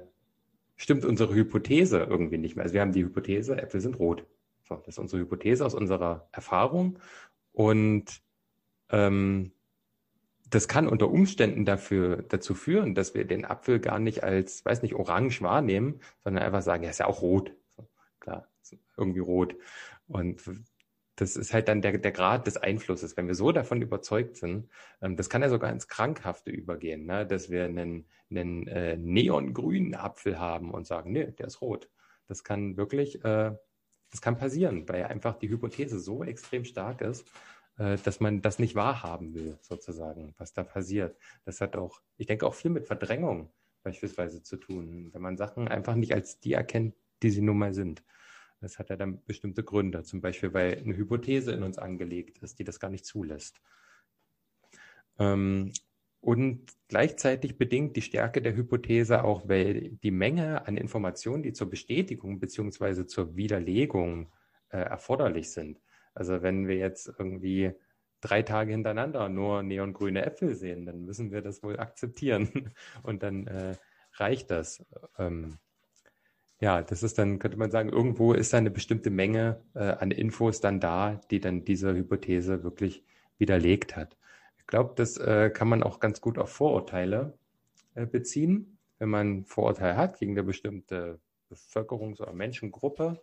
[0.76, 2.64] stimmt unsere Hypothese irgendwie nicht mehr.
[2.64, 4.26] Also wir haben die Hypothese, Äpfel sind rot.
[4.64, 7.00] So, das ist unsere Hypothese aus unserer Erfahrung.
[7.54, 8.22] Und
[8.90, 9.54] ähm,
[10.56, 14.84] das kann unter Umständen dafür, dazu führen, dass wir den Apfel gar nicht als, weiß
[14.84, 17.54] nicht, orange wahrnehmen, sondern einfach sagen, er ist ja auch rot.
[18.22, 18.48] Klar,
[18.98, 19.58] irgendwie rot.
[20.08, 20.42] Und
[21.18, 23.18] das ist halt dann der, der Grad des Einflusses.
[23.18, 24.70] Wenn wir so davon überzeugt sind,
[25.02, 27.28] ähm, das kann ja sogar ins Krankhafte übergehen, ne?
[27.28, 31.90] dass wir einen, einen äh, neongrünen Apfel haben und sagen, nee, der ist rot.
[32.28, 33.52] Das kann wirklich äh,
[34.16, 37.28] das kann passieren, weil einfach die Hypothese so extrem stark ist,
[37.78, 41.18] dass man das nicht wahrhaben will, sozusagen, was da passiert.
[41.44, 43.52] Das hat auch, ich denke, auch viel mit Verdrängung
[43.84, 47.74] beispielsweise zu tun, wenn man Sachen einfach nicht als die erkennt, die sie nun mal
[47.74, 48.04] sind.
[48.62, 52.58] Das hat ja dann bestimmte Gründe, zum Beispiel, weil eine Hypothese in uns angelegt ist,
[52.58, 53.62] die das gar nicht zulässt.
[55.20, 55.72] Ähm,
[56.20, 61.70] und gleichzeitig bedingt die Stärke der Hypothese auch, weil die Menge an Informationen, die zur
[61.70, 64.32] Bestätigung beziehungsweise zur Widerlegung
[64.70, 65.80] äh, erforderlich sind.
[66.16, 67.74] Also wenn wir jetzt irgendwie
[68.22, 72.72] drei Tage hintereinander nur neongrüne Äpfel sehen, dann müssen wir das wohl akzeptieren.
[73.04, 73.76] Und dann äh,
[74.14, 74.84] reicht das.
[75.20, 75.58] Ähm,
[76.60, 80.62] ja, das ist dann, könnte man sagen, irgendwo ist eine bestimmte Menge äh, an Infos
[80.62, 83.04] dann da, die dann diese Hypothese wirklich
[83.38, 84.18] widerlegt hat.
[84.58, 87.38] Ich glaube, das äh, kann man auch ganz gut auf Vorurteile
[87.94, 88.78] äh, beziehen.
[88.98, 91.20] Wenn man Vorurteile hat gegen eine bestimmte
[91.52, 93.22] Bevölkerungs- oder Menschengruppe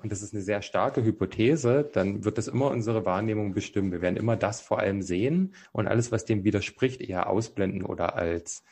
[0.00, 3.90] und das ist eine sehr starke Hypothese, dann wird das immer unsere Wahrnehmung bestimmen.
[3.90, 8.14] Wir werden immer das vor allem sehen und alles, was dem widerspricht, eher ausblenden oder
[8.14, 8.62] als,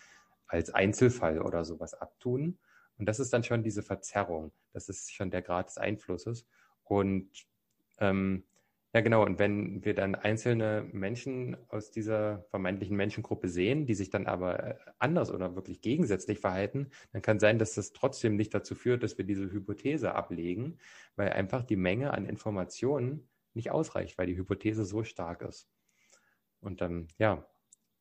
[0.46, 2.58] als Einzelfall oder sowas abtun.
[2.96, 4.52] Und das ist dann schon diese Verzerrung.
[4.72, 6.46] Das ist schon der Grad des Einflusses.
[6.84, 7.28] Und
[7.98, 8.44] ähm,
[8.96, 9.26] Ja, genau.
[9.26, 14.58] Und wenn wir dann einzelne Menschen aus dieser vermeintlichen Menschengruppe sehen, die sich dann aber
[14.58, 19.02] äh, anders oder wirklich gegensätzlich verhalten, dann kann sein, dass das trotzdem nicht dazu führt,
[19.02, 20.78] dass wir diese Hypothese ablegen,
[21.14, 25.68] weil einfach die Menge an Informationen nicht ausreicht, weil die Hypothese so stark ist.
[26.60, 27.46] Und dann, ja,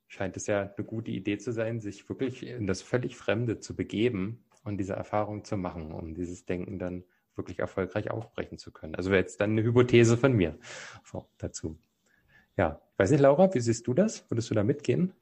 [0.08, 3.76] scheint es ja eine gute Idee zu sein, sich wirklich in das völlig Fremde zu
[3.76, 7.04] begeben und diese Erfahrung zu machen, um dieses Denken dann
[7.38, 8.96] wirklich erfolgreich aufbrechen zu können.
[8.96, 10.58] Also wäre jetzt dann eine Hypothese von mir
[11.38, 11.78] dazu.
[12.58, 14.30] Ja, weiß nicht, Laura, wie siehst du das?
[14.30, 15.14] Würdest du da mitgehen?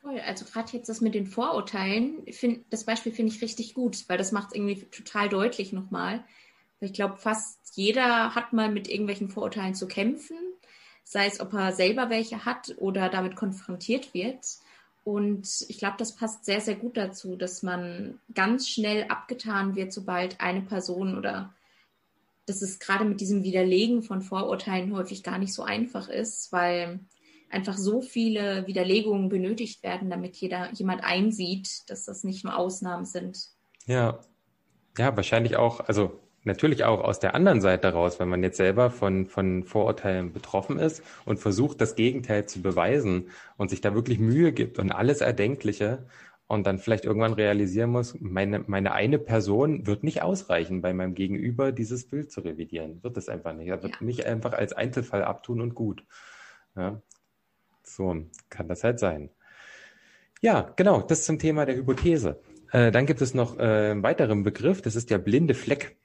[0.00, 0.18] Voll.
[0.20, 4.18] Also gerade jetzt das mit den Vorurteilen, find, das Beispiel finde ich richtig gut, weil
[4.18, 6.24] das macht es irgendwie total deutlich nochmal.
[6.80, 10.38] Ich glaube, fast jeder hat mal mit irgendwelchen Vorurteilen zu kämpfen,
[11.04, 14.46] sei es, ob er selber welche hat oder damit konfrontiert wird.
[15.02, 19.92] Und ich glaube, das passt sehr, sehr gut dazu, dass man ganz schnell abgetan wird,
[19.92, 21.54] sobald eine Person oder
[22.46, 27.00] dass es gerade mit diesem Widerlegen von Vorurteilen häufig gar nicht so einfach ist, weil
[27.48, 33.04] einfach so viele Widerlegungen benötigt werden, damit jeder jemand einsieht, dass das nicht nur Ausnahmen
[33.04, 33.38] sind.
[33.86, 34.20] Ja,
[34.98, 38.90] ja, wahrscheinlich auch, also natürlich auch aus der anderen Seite raus, wenn man jetzt selber
[38.90, 44.18] von, von Vorurteilen betroffen ist und versucht, das Gegenteil zu beweisen und sich da wirklich
[44.18, 46.06] Mühe gibt und alles Erdenkliche
[46.48, 51.14] und dann vielleicht irgendwann realisieren muss, meine, meine eine Person wird nicht ausreichen, bei meinem
[51.14, 53.04] Gegenüber dieses Bild zu revidieren.
[53.04, 53.68] Wird es einfach nicht.
[53.68, 54.04] Er wird ja.
[54.04, 56.04] mich einfach als Einzelfall abtun und gut.
[56.74, 57.00] Ja.
[57.84, 59.30] So kann das halt sein.
[60.40, 62.40] Ja, genau, das zum Thema der Hypothese.
[62.72, 65.96] Äh, dann gibt es noch äh, einen weiteren Begriff, das ist der blinde Fleck.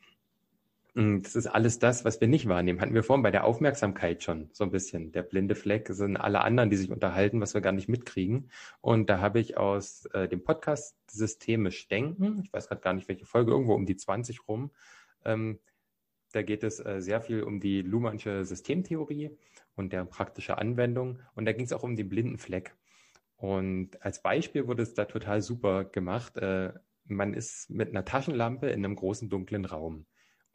[0.96, 2.80] Hm, das ist alles das, was wir nicht wahrnehmen.
[2.80, 5.12] Hatten wir vorhin bei der Aufmerksamkeit schon so ein bisschen.
[5.12, 8.50] Der blinde Fleck sind alle anderen, die sich unterhalten, was wir gar nicht mitkriegen.
[8.80, 13.10] Und da habe ich aus äh, dem Podcast Systemisch Denken, ich weiß gerade gar nicht,
[13.10, 14.72] welche Folge, irgendwo um die 20 rum,
[15.26, 15.60] ähm,
[16.32, 19.38] da geht es äh, sehr viel um die Luhmannsche Systemtheorie
[19.76, 21.20] und der praktische Anwendung.
[21.34, 22.76] Und da ging es auch um den blinden Fleck.
[23.38, 26.38] Und als Beispiel wurde es da total super gemacht.
[26.38, 26.74] Äh,
[27.06, 30.06] man ist mit einer Taschenlampe in einem großen dunklen Raum.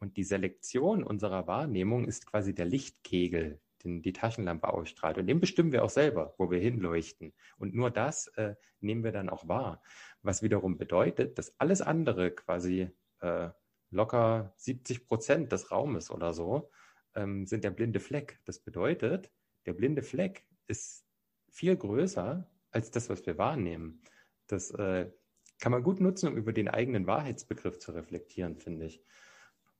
[0.01, 5.19] Und die Selektion unserer Wahrnehmung ist quasi der Lichtkegel, den die Taschenlampe ausstrahlt.
[5.19, 7.33] Und den bestimmen wir auch selber, wo wir hinleuchten.
[7.57, 9.83] Und nur das äh, nehmen wir dann auch wahr.
[10.23, 13.49] Was wiederum bedeutet, dass alles andere quasi äh,
[13.91, 16.71] locker 70 Prozent des Raumes oder so
[17.13, 18.39] ähm, sind der blinde Fleck.
[18.45, 19.31] Das bedeutet,
[19.67, 21.05] der blinde Fleck ist
[21.47, 24.01] viel größer als das, was wir wahrnehmen.
[24.47, 25.11] Das äh,
[25.59, 29.03] kann man gut nutzen, um über den eigenen Wahrheitsbegriff zu reflektieren, finde ich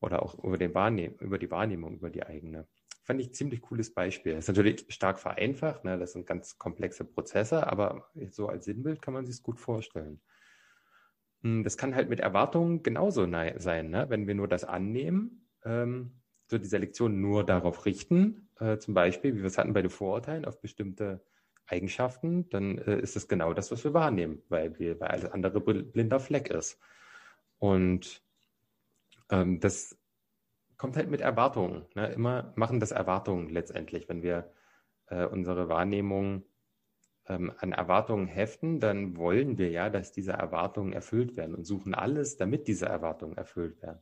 [0.01, 2.67] oder auch über, den Wahrnehm über die Wahrnehmung, über die eigene.
[3.03, 4.33] Fand ich ein ziemlich cooles Beispiel.
[4.33, 5.97] Das ist natürlich stark vereinfacht, ne?
[5.97, 10.21] das sind ganz komplexe Prozesse, aber so als Sinnbild kann man sich gut vorstellen.
[11.43, 14.05] Hm, das kann halt mit Erwartungen genauso sein, ne?
[14.09, 19.35] wenn wir nur das annehmen, ähm, so die Selektion nur darauf richten, äh, zum Beispiel,
[19.35, 21.23] wie wir es hatten bei den Vorurteilen, auf bestimmte
[21.65, 25.61] Eigenschaften, dann äh, ist es genau das, was wir wahrnehmen, weil, wir, weil alles andere
[25.61, 26.79] blinder Fleck ist.
[27.57, 28.23] Und
[29.31, 29.97] ähm, das
[30.77, 31.85] kommt halt mit Erwartungen.
[31.95, 32.11] Ne?
[32.11, 34.09] Immer machen das Erwartungen letztendlich.
[34.09, 34.51] Wenn wir
[35.07, 36.43] äh, unsere Wahrnehmung
[37.27, 41.93] ähm, an Erwartungen heften, dann wollen wir ja, dass diese Erwartungen erfüllt werden und suchen
[41.93, 44.01] alles, damit diese Erwartungen erfüllt werden.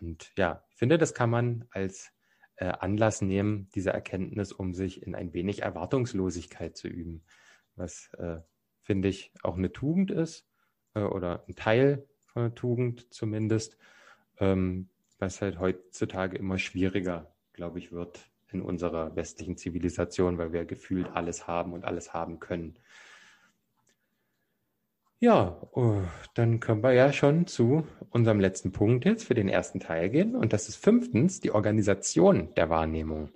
[0.00, 2.12] Und ja, ich finde, das kann man als
[2.56, 7.24] äh, Anlass nehmen, diese Erkenntnis, um sich in ein wenig Erwartungslosigkeit zu üben.
[7.76, 8.40] Was, äh,
[8.82, 10.46] finde ich, auch eine Tugend ist
[10.94, 13.78] äh, oder ein Teil von einer Tugend zumindest
[14.40, 18.20] ähm, was halt heutzutage immer schwieriger, glaube ich, wird
[18.52, 22.76] in unserer westlichen Zivilisation, weil wir gefühlt alles haben und alles haben können.
[25.22, 26.00] Ja, oh,
[26.32, 30.34] dann können wir ja schon zu unserem letzten Punkt jetzt für den ersten Teil gehen.
[30.34, 33.28] Und das ist fünftens die Organisation der Wahrnehmung.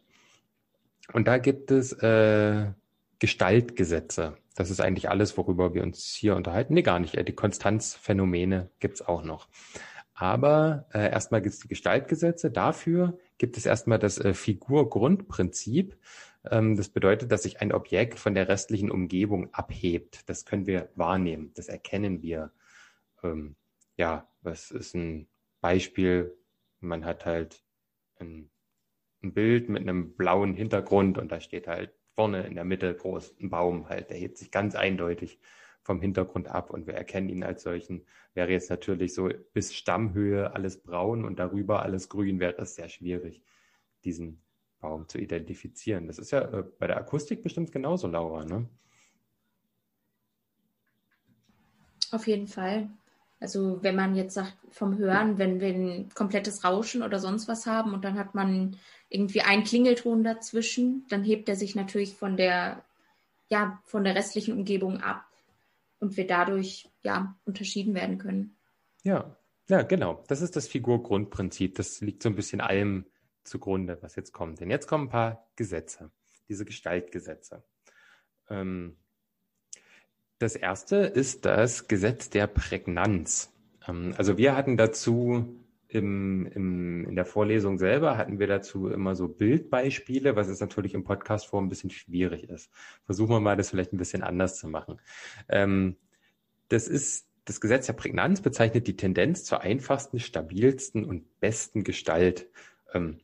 [1.13, 2.73] Und da gibt es äh,
[3.19, 4.39] Gestaltgesetze.
[4.55, 6.73] Das ist eigentlich alles, worüber wir uns hier unterhalten.
[6.73, 7.17] Nee, gar nicht.
[7.29, 9.49] Die Konstanzphänomene gibt es auch noch.
[10.15, 12.51] Aber äh, erstmal gibt es die Gestaltgesetze.
[12.51, 15.97] Dafür gibt es erstmal das äh, Figurgrundprinzip.
[16.49, 20.29] Ähm, das bedeutet, dass sich ein Objekt von der restlichen Umgebung abhebt.
[20.29, 22.53] Das können wir wahrnehmen, das erkennen wir.
[23.25, 23.57] Ähm,
[23.97, 25.27] ja, was ist ein
[25.61, 26.37] Beispiel?
[26.81, 27.65] Man hat halt
[28.21, 28.51] ein,
[29.23, 33.35] ein Bild mit einem blauen Hintergrund und da steht halt vorne in der Mitte groß
[33.41, 35.41] ein Baum halt, der hebt sich ganz eindeutig
[35.85, 38.07] vom Hintergrund ab und wir erkennen ihn als solchen.
[38.33, 42.89] Wäre jetzt natürlich so bis Stammhöhe alles braun und darüber alles grün, wäre es sehr
[42.89, 43.43] schwierig,
[44.03, 44.43] diesen
[44.81, 46.07] Baum zu identifizieren.
[46.07, 48.67] Das ist ja äh, bei der Akustik bestimmt genauso, Laura, ne?
[52.11, 52.89] Auf jeden Fall.
[53.41, 57.67] Also wenn man jetzt sagt vom Hören, wenn wir ein komplettes Rauschen oder sonst was
[57.67, 58.79] haben und dann hat man
[59.11, 62.83] irgendwie einen Klingelton dazwischen, dann hebt er sich natürlich von der,
[63.49, 65.27] ja, von der restlichen Umgebung ab
[66.05, 68.59] und wir dadurch ja unterschieden werden können.
[69.05, 69.37] Ja,
[69.71, 70.23] ja, genau.
[70.29, 71.75] Das ist das Figurgrundprinzip.
[71.77, 73.07] Das liegt so ein bisschen allem
[73.43, 74.61] zugrunde, was jetzt kommt.
[74.61, 76.11] Denn jetzt kommen ein paar Gesetze,
[76.49, 77.65] diese Gestaltgesetze.
[78.51, 78.99] Ähm,
[80.39, 83.51] das erste ist das Gesetz der Prägnanz.
[83.89, 85.64] Ähm, also wir hatten dazu
[85.95, 90.95] im, im, in der Vorlesung selber hatten wir dazu immer so Bildbeispiele, was jetzt natürlich
[90.95, 92.71] im Podcast-Form ein bisschen schwierig ist.
[93.05, 95.01] Versuchen wir mal, das vielleicht ein bisschen anders zu machen.
[95.49, 95.97] Ähm,
[96.69, 102.49] das ist das Gesetz der Prägnanz bezeichnet die Tendenz zur einfachsten, stabilsten und besten Gestalt.
[102.95, 103.21] Ähm,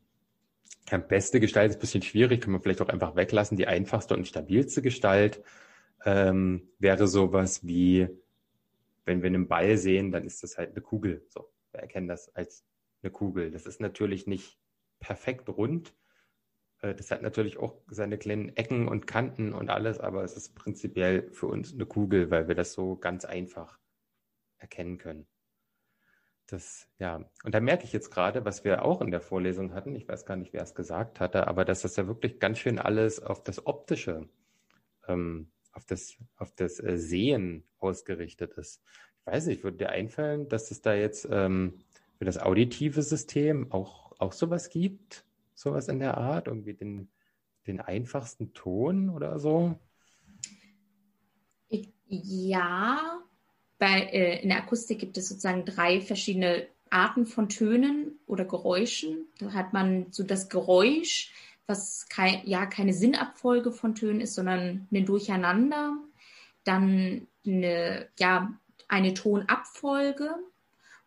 [0.90, 3.56] ja, beste Gestalt ist ein bisschen schwierig, kann man vielleicht auch einfach weglassen.
[3.56, 5.42] Die einfachste und stabilste Gestalt
[6.04, 8.08] ähm, wäre sowas wie,
[9.06, 11.24] wenn wir einen Ball sehen, dann ist das halt eine Kugel.
[11.28, 12.64] So, wir erkennen das als
[13.02, 13.50] eine Kugel.
[13.50, 14.58] Das ist natürlich nicht
[15.00, 15.94] perfekt rund.
[16.80, 20.54] Äh, das hat natürlich auch seine kleinen Ecken und Kanten und alles, aber es ist
[20.54, 23.78] prinzipiell für uns eine Kugel, weil wir das so ganz einfach
[24.58, 25.26] erkennen können.
[26.46, 29.94] Das, ja, und da merke ich jetzt gerade, was wir auch in der Vorlesung hatten,
[29.94, 32.80] ich weiß gar nicht, wer es gesagt hatte, aber dass das ja wirklich ganz schön
[32.80, 34.28] alles auf das Optische,
[35.06, 38.82] ähm, auf das, auf das äh, Sehen ausgerichtet ist.
[39.20, 41.84] Ich weiß nicht, würde dir einfallen, dass es da jetzt ähm,
[42.18, 45.24] für das auditive System auch, auch sowas gibt?
[45.54, 46.48] Sowas in der Art?
[46.48, 47.08] Irgendwie den,
[47.66, 49.78] den einfachsten Ton oder so?
[52.08, 53.22] Ja,
[53.78, 59.28] bei, äh, in der Akustik gibt es sozusagen drei verschiedene Arten von Tönen oder Geräuschen.
[59.38, 61.32] Da hat man so das Geräusch,
[61.66, 65.96] was kein, ja keine Sinnabfolge von Tönen ist, sondern ein Durcheinander.
[66.64, 68.52] Dann eine, ja,
[68.90, 70.34] eine Tonabfolge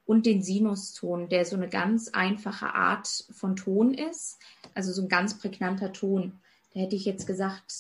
[0.06, 4.40] und den Sinuston, der so eine ganz einfache Art von Ton ist.
[4.74, 6.34] Also so ein ganz prägnanter Ton.
[6.74, 7.72] Da hätte ich jetzt gesagt,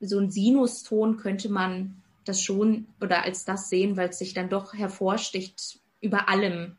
[0.00, 4.48] so ein Sinuston könnte man das schon oder als das sehen, weil es sich dann
[4.48, 6.76] doch hervorsticht über allem.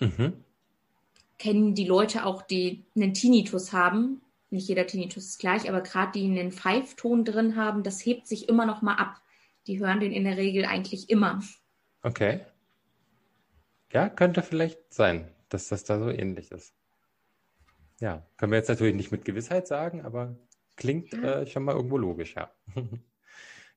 [0.00, 0.32] Mhm.
[1.38, 6.12] Kennen die Leute auch, die einen Tinnitus haben, nicht jeder Tinnitus ist gleich, aber gerade
[6.12, 9.20] die einen Pfeifton drin haben, das hebt sich immer noch mal ab.
[9.66, 11.40] Die hören den in der Regel eigentlich immer.
[12.02, 12.40] Okay.
[13.92, 16.74] Ja, könnte vielleicht sein, dass das da so ähnlich ist.
[18.00, 20.36] Ja, können wir jetzt natürlich nicht mit Gewissheit sagen, aber
[20.76, 22.50] klingt äh, schon mal irgendwo logisch, ja.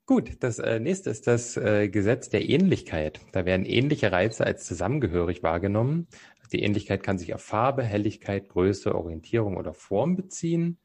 [0.06, 3.22] Gut, das äh, nächste ist das äh, Gesetz der Ähnlichkeit.
[3.32, 6.08] Da werden ähnliche Reize als zusammengehörig wahrgenommen.
[6.52, 10.78] Die Ähnlichkeit kann sich auf Farbe, Helligkeit, Größe, Orientierung oder Form beziehen.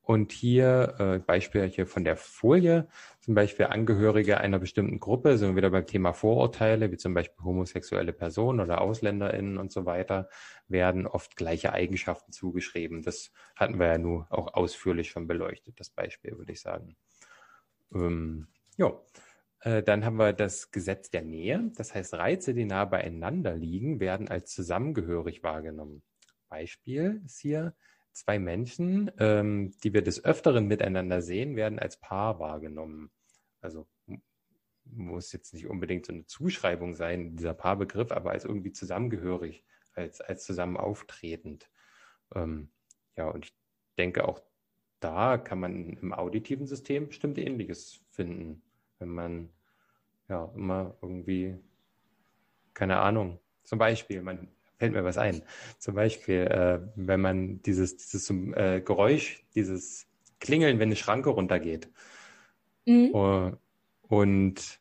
[0.00, 2.88] Und hier äh, Beispiel hier von der Folie,
[3.22, 7.44] zum Beispiel Angehörige einer bestimmten Gruppe, sind wir wieder beim Thema Vorurteile, wie zum Beispiel
[7.44, 10.28] homosexuelle Personen oder AusländerInnen und so weiter,
[10.66, 13.02] werden oft gleiche Eigenschaften zugeschrieben.
[13.02, 16.96] Das hatten wir ja nur auch ausführlich schon beleuchtet, das Beispiel, würde ich sagen.
[17.94, 18.92] Ähm, ja,
[19.60, 21.70] äh, dann haben wir das Gesetz der Nähe.
[21.76, 26.02] Das heißt, Reize, die nah beieinander liegen, werden als zusammengehörig wahrgenommen.
[26.48, 27.72] Beispiel ist hier,
[28.12, 33.10] zwei Menschen, ähm, die wir des Öfteren miteinander sehen, werden als Paar wahrgenommen.
[33.60, 33.86] Also
[34.84, 40.20] muss jetzt nicht unbedingt so eine Zuschreibung sein, dieser Paarbegriff, aber als irgendwie zusammengehörig, als,
[40.20, 41.70] als zusammen auftretend.
[42.34, 42.70] Ähm,
[43.16, 43.54] ja, und ich
[43.96, 44.42] denke auch
[45.02, 48.62] da kann man im auditiven System bestimmt Ähnliches finden,
[48.98, 49.50] wenn man
[50.28, 51.58] ja immer irgendwie,
[52.72, 54.48] keine Ahnung, zum Beispiel, man
[54.82, 55.42] fällt mir was ein,
[55.78, 60.08] zum Beispiel, äh, wenn man dieses, dieses äh, Geräusch, dieses
[60.40, 61.88] Klingeln, wenn eine Schranke runtergeht.
[62.84, 63.14] Mhm.
[63.14, 63.52] Uh,
[64.08, 64.80] und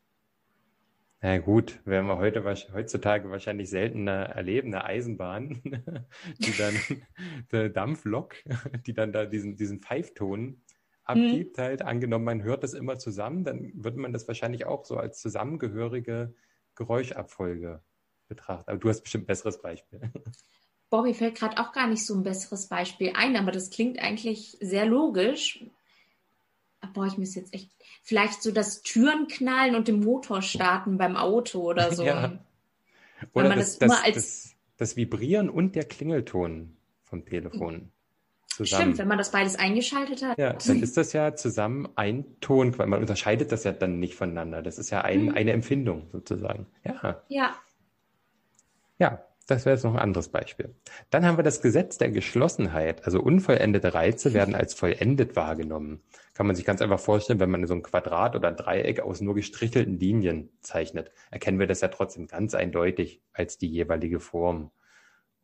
[1.21, 5.61] na gut, werden wir heute heutzutage wahrscheinlich seltener erleben, eine Eisenbahn,
[6.39, 6.73] die dann
[7.51, 8.37] eine Dampflok,
[8.87, 10.63] die dann da diesen, diesen Pfeifton
[11.03, 11.61] abgibt, mhm.
[11.61, 15.19] halt angenommen, man hört das immer zusammen, dann würde man das wahrscheinlich auch so als
[15.19, 16.33] zusammengehörige
[16.73, 17.83] Geräuschabfolge
[18.31, 18.69] betrachten.
[18.69, 19.99] Aber du hast bestimmt ein besseres Beispiel.
[20.89, 24.57] Bobby fällt gerade auch gar nicht so ein besseres Beispiel ein, aber das klingt eigentlich
[24.59, 25.63] sehr logisch.
[26.93, 27.71] Boah, ich muss jetzt echt,
[28.03, 32.03] vielleicht so das Türen knallen und den Motor starten beim Auto oder so.
[32.03, 32.39] ja.
[33.33, 37.91] Oder das, das, das, das, das Vibrieren und der Klingelton vom Telefon
[38.47, 38.81] zusammen.
[38.81, 40.37] Stimmt, wenn man das beides eingeschaltet hat.
[40.37, 44.15] Ja, dann ist das ja zusammen ein Ton, weil man unterscheidet das ja dann nicht
[44.15, 44.61] voneinander.
[44.61, 45.35] Das ist ja ein, hm.
[45.35, 46.67] eine Empfindung sozusagen.
[46.83, 47.23] Ja.
[47.29, 47.55] Ja.
[49.01, 50.75] Ja, das wäre jetzt noch ein anderes Beispiel.
[51.09, 53.03] Dann haben wir das Gesetz der Geschlossenheit.
[53.03, 56.03] Also unvollendete Reize werden als vollendet wahrgenommen.
[56.35, 59.19] Kann man sich ganz einfach vorstellen, wenn man so ein Quadrat oder ein Dreieck aus
[59.19, 64.69] nur gestrichelten Linien zeichnet, erkennen wir das ja trotzdem ganz eindeutig als die jeweilige Form.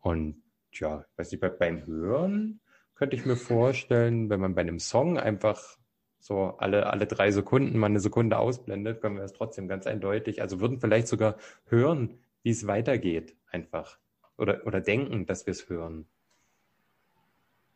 [0.02, 0.44] Und
[0.74, 2.60] ja, ich weiß nicht, beim Hören
[2.94, 5.80] könnte ich mir vorstellen, wenn man bei einem Song einfach
[6.20, 10.44] so alle, alle drei Sekunden mal eine Sekunde ausblendet, können wir das trotzdem ganz eindeutig,
[10.44, 14.00] also würden vielleicht sogar hören, wie es weitergeht, einfach.
[14.38, 16.08] Oder, oder denken, dass wir es hören.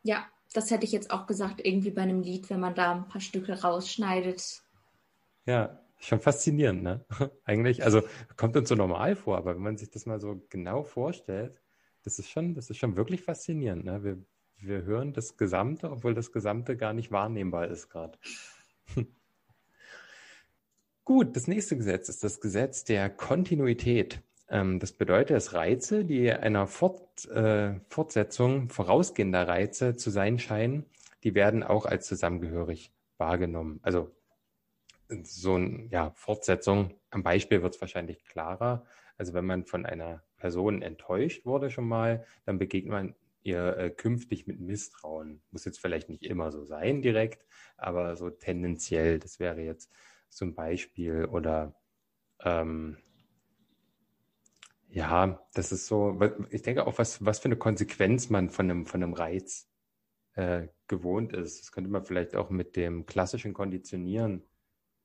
[0.04, 3.08] Ja, das hätte ich jetzt auch gesagt, irgendwie bei einem Lied, wenn man da ein
[3.08, 4.64] paar Stücke rausschneidet.
[5.46, 7.06] Ja, schon faszinierend, ne?
[7.46, 8.02] Eigentlich, also
[8.36, 11.62] kommt uns so normal vor, aber wenn man sich das mal so genau vorstellt,
[12.04, 14.04] das ist schon, das ist schon wirklich faszinierend, ne?
[14.04, 14.18] Wir,
[14.58, 18.18] wir hören das Gesamte, obwohl das Gesamte gar nicht wahrnehmbar ist gerade.
[21.04, 24.22] Gut, das nächste Gesetz ist das Gesetz der Kontinuität.
[24.52, 30.86] Ähm, das bedeutet, dass Reize, die einer Fort, äh, Fortsetzung vorausgehender Reize zu sein scheinen,
[31.24, 33.80] die werden auch als zusammengehörig wahrgenommen.
[33.82, 34.12] Also
[35.24, 38.86] so eine ja, Fortsetzung, am Beispiel wird es wahrscheinlich klarer.
[39.18, 43.90] Also wenn man von einer Person enttäuscht wurde schon mal, dann begegnet man ihr äh,
[43.90, 45.42] künftig mit Misstrauen.
[45.52, 47.46] Muss jetzt vielleicht nicht immer so sein direkt,
[47.78, 49.92] aber so tendenziell, das wäre jetzt
[50.42, 51.76] ein Beispiel oder
[52.44, 52.98] ähm,
[54.92, 56.20] ja, das ist so,
[56.50, 59.70] ich denke auch, was, was für eine Konsequenz man von einem, von einem Reiz
[60.34, 61.62] äh, gewohnt ist.
[61.62, 64.44] Das könnte man vielleicht auch mit dem klassischen Konditionieren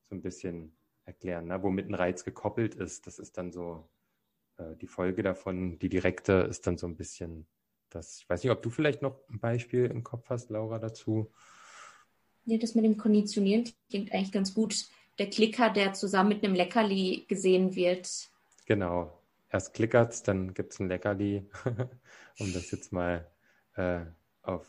[0.09, 1.63] so ein bisschen erklären, ne?
[1.63, 3.07] womit ein Reiz gekoppelt ist.
[3.07, 3.89] Das ist dann so
[4.57, 7.47] äh, die Folge davon, die direkte ist dann so ein bisschen
[7.89, 8.19] das.
[8.19, 11.31] Ich weiß nicht, ob du vielleicht noch ein Beispiel im Kopf hast, Laura, dazu.
[12.45, 14.85] Ja, das mit dem Konditionieren klingt eigentlich ganz gut.
[15.17, 18.29] Der Klicker, der zusammen mit einem Leckerli gesehen wird.
[18.65, 19.16] Genau,
[19.49, 21.49] erst klickert's, dann gibt es ein Leckerli,
[22.39, 23.29] um das jetzt mal
[23.75, 24.01] äh,
[24.41, 24.65] auf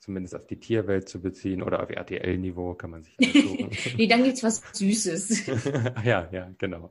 [0.00, 3.70] zumindest auf die Tierwelt zu beziehen oder auf RTL-Niveau kann man sich aussuchen.
[3.96, 5.46] nee, dann gibt es was Süßes.
[6.04, 6.90] ja, ja, genau.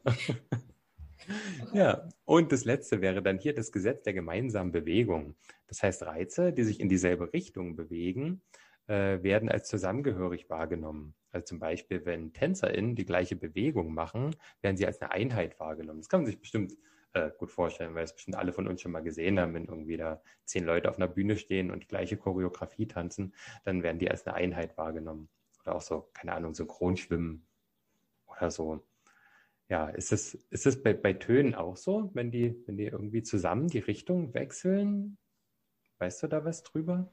[1.74, 5.36] ja, und das letzte wäre dann hier das Gesetz der gemeinsamen Bewegung.
[5.68, 8.42] Das heißt, Reize, die sich in dieselbe Richtung bewegen,
[8.90, 11.14] äh, werden als zusammengehörig wahrgenommen.
[11.32, 16.00] Also zum Beispiel, wenn TänzerInnen die gleiche Bewegung machen, werden sie als eine Einheit wahrgenommen.
[16.00, 16.76] Das kann man sich bestimmt
[17.14, 19.98] äh, gut vorstellen, weil es bestimmt alle von uns schon mal gesehen haben, wenn irgendwie
[19.98, 24.10] da zehn Leute auf einer Bühne stehen und die gleiche Choreografie tanzen, dann werden die
[24.10, 25.30] als eine Einheit wahrgenommen.
[25.62, 27.48] Oder auch so, keine Ahnung, Synchronschwimmen
[28.26, 28.84] oder so.
[29.70, 33.22] Ja, ist es, ist es bei, bei Tönen auch so, wenn die, wenn die irgendwie
[33.22, 35.20] zusammen die Richtung wechseln?
[36.00, 37.12] Weißt du da was drüber?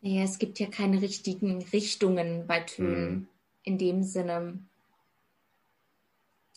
[0.00, 3.28] Naja, es gibt ja keine richtigen Richtungen bei Tönen mhm.
[3.62, 4.58] in dem Sinne.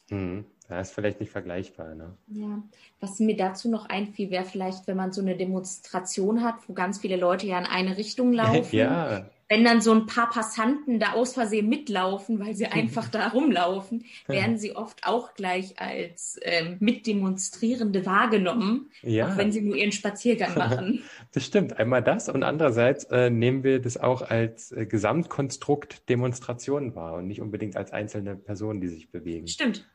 [0.10, 0.46] Mhm.
[0.70, 1.96] Das ist vielleicht nicht vergleichbar.
[1.96, 2.14] Ne?
[2.28, 2.62] Ja,
[3.00, 7.00] was mir dazu noch einfiel, wäre vielleicht, wenn man so eine Demonstration hat, wo ganz
[7.00, 8.76] viele Leute ja in eine Richtung laufen.
[8.76, 9.26] Ja.
[9.52, 14.06] Wenn dann so ein paar Passanten da aus Versehen mitlaufen, weil sie einfach da rumlaufen,
[14.28, 19.28] werden sie oft auch gleich als ähm, Mitdemonstrierende wahrgenommen, ja.
[19.28, 21.02] auch wenn sie nur ihren Spaziergang machen.
[21.32, 21.80] Das stimmt.
[21.80, 27.26] Einmal das und andererseits äh, nehmen wir das auch als äh, Gesamtkonstrukt Demonstration wahr und
[27.26, 29.48] nicht unbedingt als einzelne Personen, die sich bewegen.
[29.48, 29.88] Stimmt.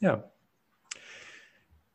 [0.00, 0.30] Ja.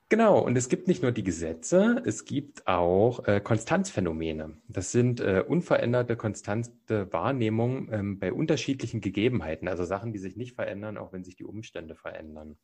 [0.08, 4.62] Genau, und es gibt nicht nur die Gesetze, es gibt auch äh, Konstanzphänomene.
[4.68, 10.53] Das sind äh, unveränderte, konstante Wahrnehmungen ähm, bei unterschiedlichen Gegebenheiten, also Sachen, die sich nicht
[10.53, 12.56] verändern, auch wenn sich die Umstände verändern.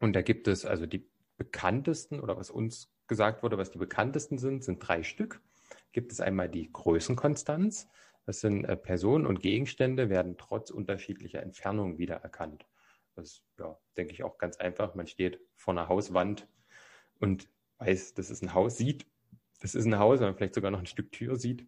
[0.00, 4.38] Und da gibt es also die bekanntesten oder was uns gesagt wurde, was die bekanntesten
[4.38, 5.42] sind, sind drei Stück.
[5.92, 7.88] Gibt es einmal die Größenkonstanz.
[8.24, 12.66] Das sind äh, Personen und Gegenstände werden trotz unterschiedlicher Entfernungen wiedererkannt.
[13.18, 14.94] Das ist, ja, denke ich, auch ganz einfach.
[14.94, 16.46] Man steht vor einer Hauswand
[17.18, 17.48] und
[17.78, 19.06] weiß, das ist ein Haus, sieht,
[19.60, 21.66] das ist ein Haus, wenn man vielleicht sogar noch ein Stück Tür sieht.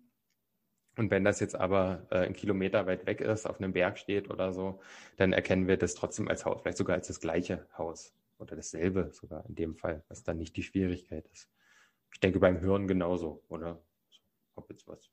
[0.97, 4.31] Und wenn das jetzt aber äh, ein Kilometer weit weg ist, auf einem Berg steht
[4.31, 4.81] oder so,
[5.17, 9.11] dann erkennen wir das trotzdem als Haus, vielleicht sogar als das gleiche Haus oder dasselbe
[9.13, 11.51] sogar in dem Fall, was dann nicht die Schwierigkeit ist.
[12.13, 13.83] Ich denke beim Hören genauso, oder?
[14.55, 15.11] Ob jetzt was.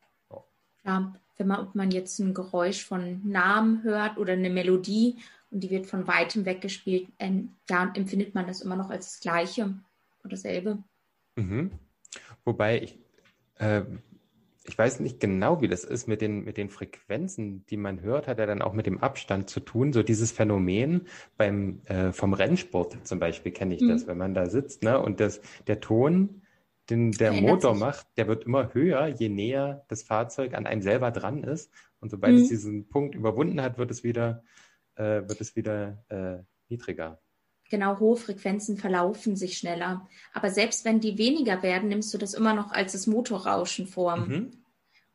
[0.87, 5.17] Ja, wenn man, ob man jetzt ein Geräusch von Namen hört oder eine Melodie,
[5.49, 9.19] und die wird von weitem weggespielt, ähm, da empfindet man das immer noch als das
[9.21, 9.75] Gleiche
[10.19, 10.83] oder dasselbe.
[11.35, 11.71] Mhm.
[12.43, 12.99] Wobei ich,
[13.55, 13.83] äh,
[14.65, 18.27] ich weiß nicht genau, wie das ist mit den, mit den Frequenzen, die man hört,
[18.27, 19.93] hat ja dann auch mit dem Abstand zu tun.
[19.93, 23.89] So dieses Phänomen beim, äh, vom Rennsport zum Beispiel kenne ich mhm.
[23.89, 26.41] das, wenn man da sitzt, ne, und das, der Ton,
[26.89, 27.83] den der Motor sich.
[27.83, 31.71] macht, der wird immer höher, je näher das Fahrzeug an einem selber dran ist.
[31.99, 32.41] Und sobald mhm.
[32.41, 34.43] es diesen Punkt überwunden hat, wird es wieder
[34.97, 37.19] äh, wird es wieder äh, niedriger.
[37.69, 40.07] Genau, hohe Frequenzen verlaufen sich schneller.
[40.33, 44.15] Aber selbst wenn die weniger werden, nimmst du das immer noch als das Motorrauschen vor.
[44.15, 44.53] Mhm.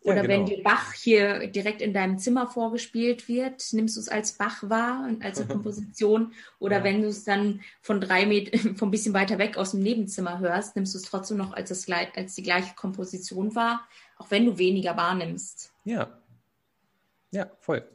[0.05, 0.35] Oder ja, genau.
[0.35, 4.69] wenn dir Bach hier direkt in deinem Zimmer vorgespielt wird, nimmst du es als Bach
[4.69, 6.33] wahr und als Komposition.
[6.59, 6.85] Oder ja.
[6.85, 10.41] wenn du es dann von drei Meter, von ein bisschen weiter weg aus dem Nebenzimmer
[10.41, 13.87] hörst, nimmst du es trotzdem noch als, das, als die gleiche Komposition wahr,
[14.19, 15.73] auch wenn du weniger wahrnimmst.
[15.85, 16.19] Ja.
[17.31, 17.89] Ja, voll.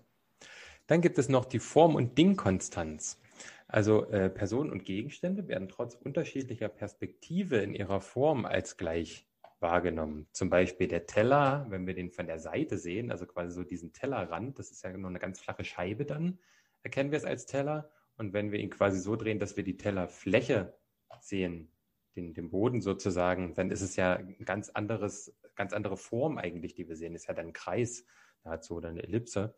[0.87, 3.19] Dann gibt es noch die Form- und Dingkonstanz.
[3.67, 9.27] Also äh, Personen und Gegenstände werden trotz unterschiedlicher Perspektive in ihrer Form als gleich
[9.59, 10.27] wahrgenommen.
[10.31, 13.91] Zum Beispiel der Teller, wenn wir den von der Seite sehen, also quasi so diesen
[13.91, 16.39] Tellerrand, das ist ja nur eine ganz flache Scheibe dann,
[16.83, 17.89] erkennen wir es als Teller.
[18.15, 20.73] Und wenn wir ihn quasi so drehen, dass wir die Tellerfläche
[21.19, 21.71] sehen,
[22.15, 26.87] den, den Boden sozusagen, dann ist es ja ein ganz ganz andere Form eigentlich, die
[26.87, 27.15] wir sehen.
[27.15, 28.05] Ist ja dann ein Kreis
[28.43, 29.55] dazu oder eine Ellipse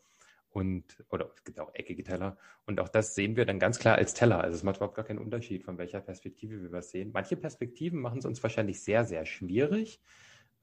[0.49, 3.95] und oder es gibt auch eckige Teller und auch das sehen wir dann ganz klar
[3.95, 4.41] als Teller.
[4.41, 7.11] Also es macht überhaupt gar keinen Unterschied, von welcher Perspektive wir was sehen.
[7.13, 10.01] Manche Perspektiven machen es uns wahrscheinlich sehr, sehr schwierig,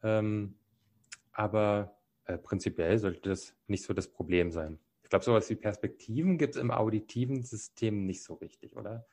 [0.03, 0.55] ähm,
[1.33, 4.79] aber äh, prinzipiell sollte das nicht so das Problem sein.
[5.03, 9.07] Ich glaube, sowas wie Perspektiven gibt es im auditiven System nicht so richtig, oder?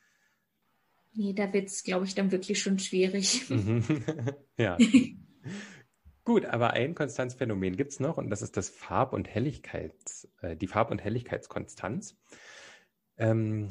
[1.13, 3.47] Nee, da wird es, glaube ich, dann wirklich schon schwierig.
[4.57, 4.77] ja.
[6.25, 10.55] Gut, aber ein Konstanzphänomen gibt es noch und das ist das Farb- und Helligkeits, äh,
[10.55, 12.17] die Farb- und Helligkeitskonstanz.
[13.17, 13.67] Ähm,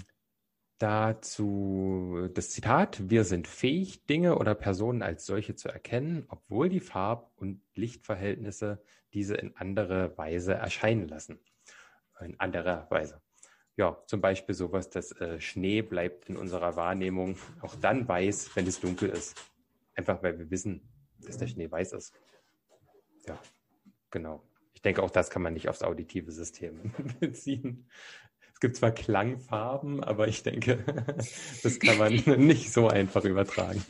[0.79, 6.81] dazu das Zitat, wir sind fähig, Dinge oder Personen als solche zu erkennen, obwohl die
[6.81, 8.83] Farb- und Lichtverhältnisse
[9.15, 11.39] diese in andere Weise erscheinen lassen.
[12.21, 13.23] In anderer Weise.
[13.77, 18.67] Ja, zum Beispiel sowas, dass äh, Schnee bleibt in unserer Wahrnehmung auch dann weiß, wenn
[18.67, 19.37] es dunkel ist.
[19.95, 20.87] Einfach weil wir wissen,
[21.19, 22.13] dass der Schnee weiß ist.
[23.27, 23.39] Ja,
[24.11, 24.43] genau.
[24.75, 27.89] Ich denke, auch das kann man nicht aufs auditive System beziehen.
[28.53, 30.85] Es gibt zwar Klangfarben, aber ich denke,
[31.63, 32.15] das kann man
[32.47, 33.83] nicht so einfach übertragen.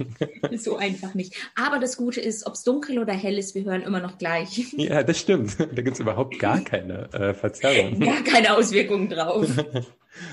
[0.56, 1.34] So einfach nicht.
[1.54, 4.72] Aber das Gute ist, ob es dunkel oder hell ist, wir hören immer noch gleich.
[4.76, 5.58] Ja, das stimmt.
[5.60, 8.00] Da gibt es überhaupt gar keine äh, Verzerrung.
[8.00, 9.46] Gar keine Auswirkungen drauf.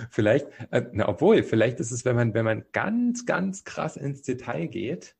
[0.10, 4.22] vielleicht, äh, na, obwohl, vielleicht ist es, wenn man, wenn man ganz, ganz krass ins
[4.22, 5.16] Detail geht,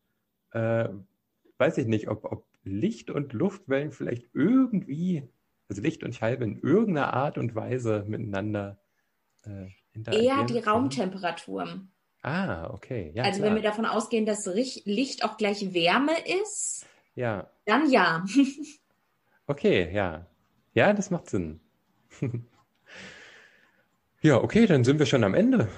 [0.52, 0.90] äh,
[1.58, 5.24] weiß ich nicht, ob, ob Licht- und Luftwellen vielleicht irgendwie,
[5.68, 8.80] also Licht und Schallwellen in irgendeiner Art und Weise miteinander
[9.46, 10.40] äh, interagieren?
[10.40, 11.82] Eher die Raumtemperatur.
[12.22, 13.12] Ah, okay.
[13.16, 13.50] Ja, also klar.
[13.50, 16.86] wenn wir davon ausgehen, dass Licht auch gleich Wärme ist,
[17.16, 17.50] ja.
[17.66, 18.26] dann ja.
[19.48, 20.26] okay, ja.
[20.74, 21.62] Ja, das macht Sinn.
[24.22, 25.70] ja, okay, dann sind wir schon am Ende.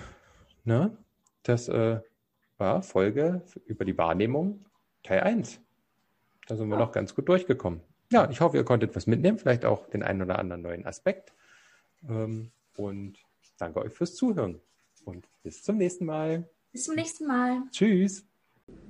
[0.63, 0.97] Ne?
[1.43, 2.01] Das äh,
[2.57, 4.65] war Folge über die Wahrnehmung
[5.03, 5.59] Teil 1.
[6.51, 7.79] Da sind wir noch ganz gut durchgekommen.
[8.11, 11.31] Ja, ich hoffe, ihr konntet was mitnehmen, vielleicht auch den einen oder anderen neuen Aspekt.
[12.09, 13.13] Ähm, und
[13.57, 14.59] danke euch fürs Zuhören.
[15.05, 16.43] Und bis zum nächsten Mal.
[16.73, 17.61] Bis zum nächsten Mal.
[17.71, 18.25] Tschüss.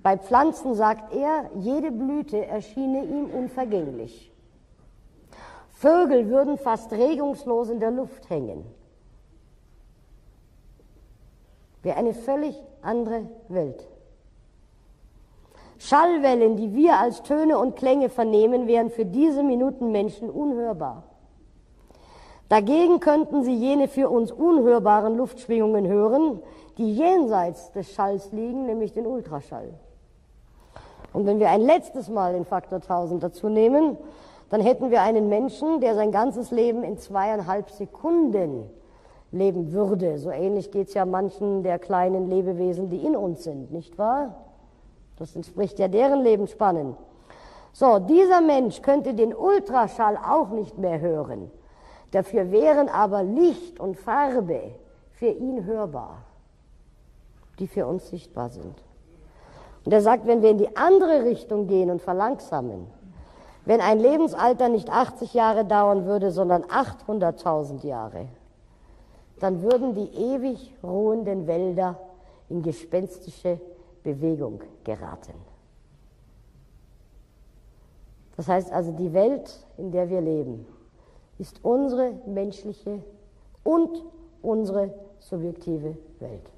[0.02, 4.34] Bei Pflanzen sagt er, jede Blüte erschiene ihm unvergänglich.
[5.70, 8.66] Vögel würden fast regungslos in der Luft hängen.
[11.84, 13.88] Wäre eine völlig andere Welt.
[15.84, 21.06] Schallwellen, die wir als Töne und Klänge vernehmen, wären für diese Minuten Menschen unhörbar.
[22.50, 26.40] Dagegen könnten sie jene für uns unhörbaren Luftschwingungen hören,
[26.78, 29.74] die jenseits des Schalls liegen, nämlich den Ultraschall.
[31.14, 33.98] Und wenn wir ein letztes Mal den Faktor 1000 dazu nehmen,
[34.52, 38.70] dann hätten wir einen Menschen, der sein ganzes Leben in zweieinhalb Sekunden
[39.32, 40.20] leben würde.
[40.20, 44.51] So ähnlich geht es ja manchen der kleinen Lebewesen, die in uns sind, nicht wahr?
[45.22, 46.98] Das entspricht ja deren Lebensspannen.
[47.74, 51.52] So, dieser Mensch könnte den Ultraschall auch nicht mehr hören.
[52.10, 54.72] Dafür wären aber Licht und Farbe
[55.12, 56.24] für ihn hörbar,
[57.60, 58.74] die für uns sichtbar sind.
[59.86, 62.88] Und er sagt, wenn wir in die andere Richtung gehen und verlangsamen,
[63.66, 68.26] wenn ein Lebensalter nicht 80 Jahre dauern würde, sondern 800.000 Jahre,
[69.40, 72.00] dann würden die ewig ruhenden Wälder
[72.50, 73.60] in gespenstische
[74.04, 75.34] Bewegung geraten.
[78.38, 80.66] Das heißt also, die Welt, in der wir leben,
[81.38, 83.04] ist unsere menschliche
[83.64, 84.04] und
[84.42, 86.50] unsere subjektive Welt.